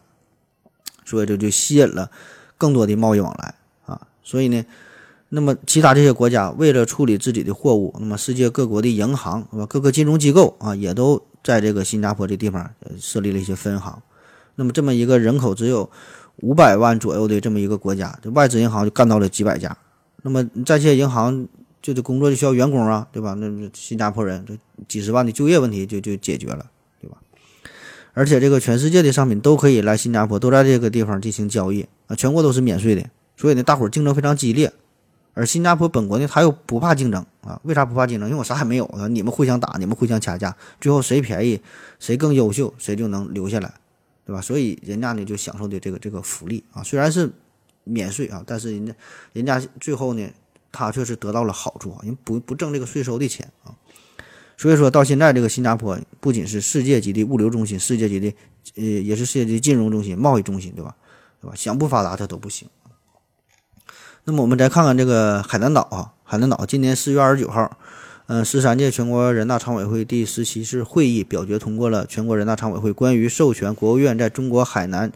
[1.03, 2.11] 所以这就吸引了
[2.59, 3.55] 更多的贸易往来
[3.87, 3.99] 啊。
[4.21, 4.63] 所以呢，
[5.29, 13.99] 那么其他这些国家为了处理自己的货物，那么世界各国的银行是吧，各个金融机构啊，也都在这个新加坡这地方设立了一些分行。
[14.53, 15.89] 那么这么一个人口只有
[16.41, 19.75] 五百万左右的这么一个国家，这外资银行就干到了几百家。
[20.21, 21.47] 那么在这些银行。
[21.87, 23.33] 就这工作就需要员工啊，对吧？
[23.35, 24.57] 那新加坡人这
[24.89, 26.69] 几十万的就业问题就就解决了，
[26.99, 27.15] 对吧？
[28.11, 34.73] 而且这个全世界的商品都可以来新加坡，都在这个地方进行交易啊，全国都是免税的，所以呢，大伙儿竞争非常激烈。
[35.33, 37.57] 而新加坡本国呢，他又不怕竞争啊？
[37.63, 38.27] 为啥不怕竞争？
[38.27, 41.61] 因为我啥也没有啊，你们互相打，你们互相掐架，最后谁便宜，
[41.99, 43.73] 谁更优秀，谁就能留下来，
[44.25, 44.41] 对吧？
[44.41, 47.31] 所以人家呢就享受的这个这个福利啊，虽然是
[47.85, 48.93] 免税啊，但是人家
[49.31, 50.29] 人家最后呢。
[50.77, 53.73] 他确实得到了好处啊，因为不不挣这个税收的钱啊，
[54.55, 58.31] 所以说到现在这个新加坡不仅是世界级的物流中心，世界级的
[58.75, 60.95] 呃也是世界级金融中心、贸易中心，对吧？
[61.41, 61.55] 对吧？
[61.55, 62.69] 想不发达它都不行。
[64.25, 67.75] 那么我们再看看这个海南岛啊，海南岛今年四月二十九号，
[68.27, 75.11] 嗯，十三届全国人大常委会第十七次会议表决通过了全国人大常委会关于授权国务院在中国海南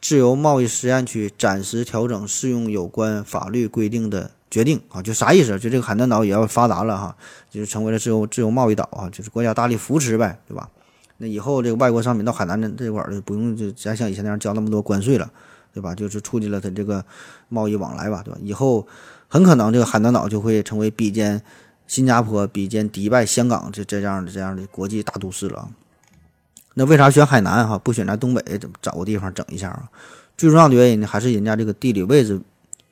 [0.00, 4.30] 自由贸易试验区暂时调整适用有关法律规定的。
[4.52, 5.58] 决定啊，就啥意思？
[5.58, 7.16] 就这个海南岛也要发达了哈，
[7.48, 10.68] 就是成为了自由自由贸易岛啊，就是国家大力扶持呗，对吧？
[11.16, 15.30] 那以后这个外国商品到海南这这块儿就不用就咱像以前那样交那么多关税了，
[15.72, 15.94] 对吧？
[15.94, 17.02] 就是促进了它这个
[17.48, 18.38] 贸易往来吧，对吧？
[18.42, 18.86] 以后
[19.26, 21.40] 很可能这个海南岛就会成为比肩
[21.86, 25.70] 新加坡、比肩迪拜、香港这这样的这样的国际大都市了。
[26.74, 28.42] 那为啥选海南哈，不选在东北
[28.82, 29.88] 找个地方整一下啊？
[30.36, 32.38] 最重要的原因呢，还是人家这个地理位置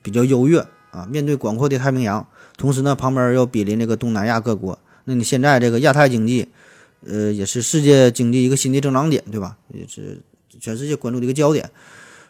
[0.01, 0.65] 比较优越。
[0.91, 2.27] 啊，面对广阔的太平洋，
[2.57, 6.49] 同时呢，旁边又毗邻这个东南亚各国，那你现在这个亚太经济，
[7.07, 9.57] 呃，也是世界经济一个新的增长点，对吧？
[9.73, 10.21] 也是
[10.59, 11.71] 全世界关注的一个焦点。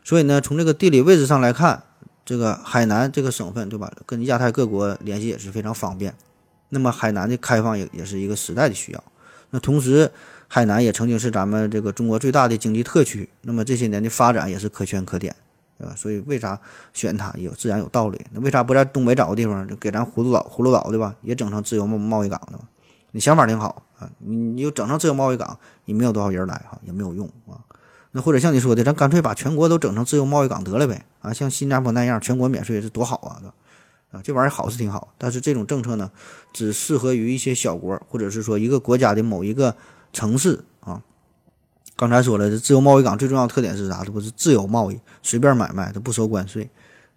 [0.04, 1.82] 所以呢，从这个地理位置上来看，
[2.24, 3.92] 这个海南这个省份，对吧？
[4.06, 6.14] 跟亚太各国联系也是非常方便。
[6.68, 9.02] 那么海南的开放也也是一个时代的需要。
[9.50, 10.10] 那同时，
[10.46, 13.28] 海南也曾经是咱们这个中国最大的经济特区。
[13.42, 15.34] 那么这些年的发展也是可圈可点。
[15.80, 15.94] 对吧？
[15.96, 16.60] 所以为啥
[16.92, 18.20] 选它有自然有道理？
[18.32, 21.14] 那为啥不在东北找个地方，就给咱葫芦岛、葫芦岛对吧？
[21.22, 22.60] 也整成自由贸贸易港的？
[23.12, 27.56] 你想法挺好啊，你你又整成自由贸易港，你没有多少人来哈，也没有用啊。
[28.12, 31.06] 那或者像你说的，咱干脆把全国都整成自由贸易港得了呗？
[31.20, 33.40] 啊，像新加坡那样，全国免税是多好啊！
[34.12, 36.10] 啊，这玩意儿好是挺好，但是这种政策呢，
[36.52, 39.74] 只适合于一些小国，或者是说一个国家的某一个
[40.12, 40.64] 城市。
[42.00, 44.02] 刚才说了，这自由贸易港最重要的特点是啥？
[44.02, 46.66] 这不是自由贸易，随便买卖，它不收关税，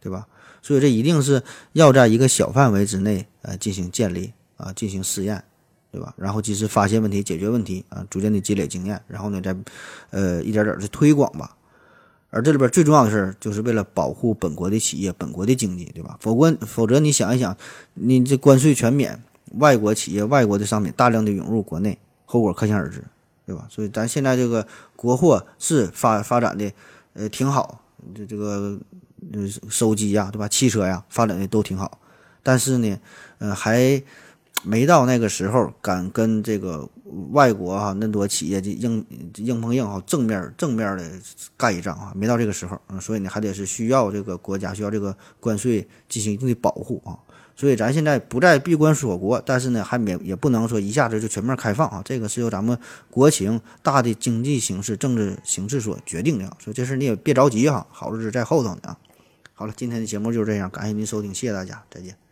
[0.02, 0.28] 对吧？
[0.62, 5.42] 所以这一定是要在一个小范围之内，呃，进行建立啊，进行试验，
[5.90, 6.14] 对吧？
[6.18, 9.56] 然后及时发现问题，解决问题啊，逐渐的积累经验，然后呢，再
[10.10, 11.56] 呃一点点的推广吧。
[12.30, 16.18] 而这里边最重要的事儿，就是为了保护本国的企业、本国的经济，对吧？
[16.20, 17.56] 否则，否则你想一想，
[17.94, 19.24] 你这关税全免，
[19.60, 23.02] 外国企业、外国的商品大量的涌入国内，后果可想而知。
[23.46, 23.68] 对吧？
[23.70, 24.66] 所以咱现在这个
[24.96, 26.72] 国货是发发展的，
[27.14, 27.82] 呃，挺好。
[28.14, 28.78] 这这个，
[29.32, 30.48] 呃，手机呀，对吧？
[30.48, 32.00] 汽车呀，发展的都挺好。
[32.42, 33.00] 但是呢，
[33.38, 34.02] 呃，还
[34.64, 36.90] 没到那个时候，敢跟这个
[37.32, 39.06] 外国哈那多企业就硬
[39.38, 41.12] 硬碰硬哈，正面正面的
[41.56, 42.78] 干一仗啊，没到这个时候。
[42.90, 47.16] 嗯，所以呢，还得是需要这个国家需要这个关税进行一定的保护啊。
[47.56, 52.02] 所以咱现在不再闭关锁国，但是呢，还没也不能说一下子就全面开放啊。
[52.04, 52.78] 这个是由咱们
[53.10, 56.46] 国情、大的经济形势、政治形势所决定的。
[56.60, 58.98] 所以这事你也别着急哈，好日子在后头呢啊。
[59.54, 62.23] 好了，今天的节目就是这样，感谢您收听，谢谢大家，再见。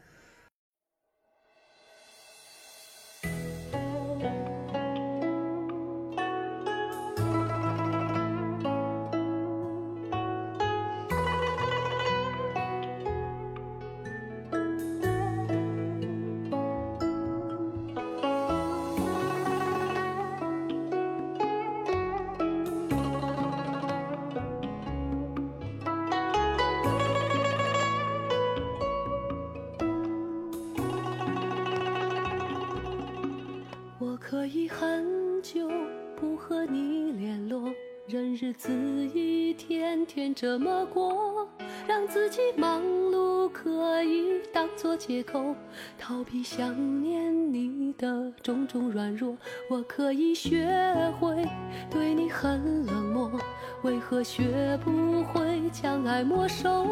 [38.41, 38.71] 日子
[39.13, 41.47] 一天天这么过，
[41.87, 42.81] 让自己忙
[43.11, 45.55] 碌可以当作借口，
[45.95, 49.37] 逃避想念你的种种软弱。
[49.69, 50.67] 我可以学
[51.19, 51.47] 会
[51.91, 53.31] 对你很冷漠，
[53.83, 56.87] 为何学不会将爱没收？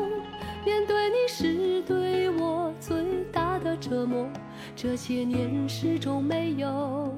[0.63, 4.29] 面对你是对我最大的折磨，
[4.75, 7.11] 这些年始终没有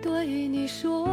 [0.00, 1.06] 对你说。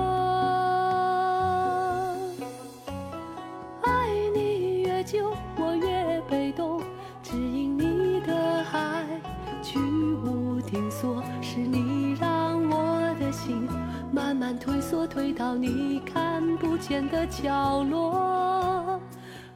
[14.46, 19.02] 慢退缩，退到你看不见的角落。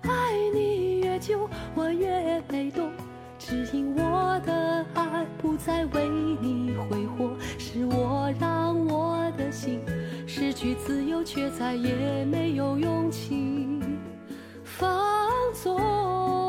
[0.01, 0.09] 爱
[0.51, 2.89] 你越久，我越被动，
[3.37, 6.09] 只因我的爱不再为
[6.41, 9.79] 你挥霍，是我让我的心
[10.25, 13.67] 失去自由，却再也没有勇气
[14.63, 14.89] 放
[15.53, 16.48] 纵。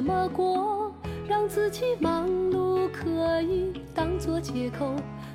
[0.00, 0.90] 怎么过，
[1.28, 4.94] 让自己忙碌可以当作借口，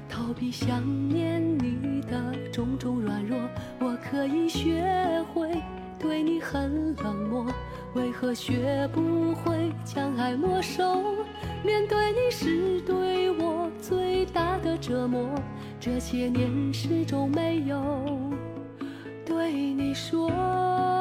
[0.09, 3.37] 逃避想念你的种种软弱。
[3.79, 5.61] 我可以学会
[5.99, 7.45] 对你很冷漠，
[7.93, 11.03] 为何学不会将爱没收？
[11.63, 15.29] 面对你是对我最大的折磨，
[15.79, 17.79] 这些年始终没有
[19.27, 20.94] 对你说。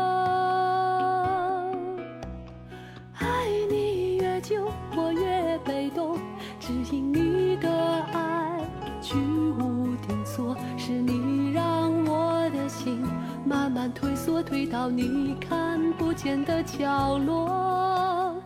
[13.85, 18.43] 慢退缩，退到你看不见的角落。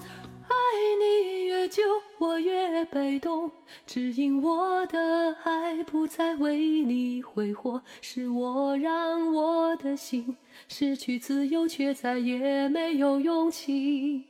[0.49, 0.53] 爱
[0.99, 1.81] 你越久，
[2.19, 3.49] 我越被动，
[3.87, 10.37] 只因我的爱不再为你挥霍，是我让我的心
[10.67, 14.25] 失去自由，却再也没有勇气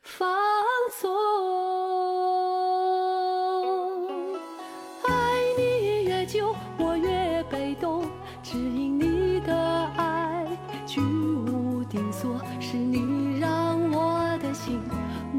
[0.00, 0.28] 放
[1.00, 1.10] 纵。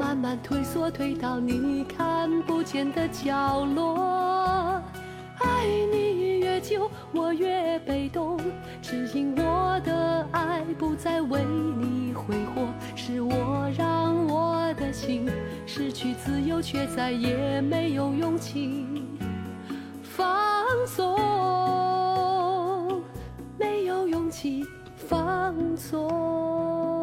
[0.02, 4.82] 慢慢退缩，退到你看不见的角落。
[5.38, 8.36] 爱你越久，我越被动，
[8.82, 12.66] 只因我的爱不再为你挥霍，
[12.96, 15.30] 是我让我的心
[15.66, 18.84] 失去自由，却再也没有勇气
[20.02, 21.16] 放纵，
[23.56, 24.66] 没有勇气
[24.96, 27.01] 放纵。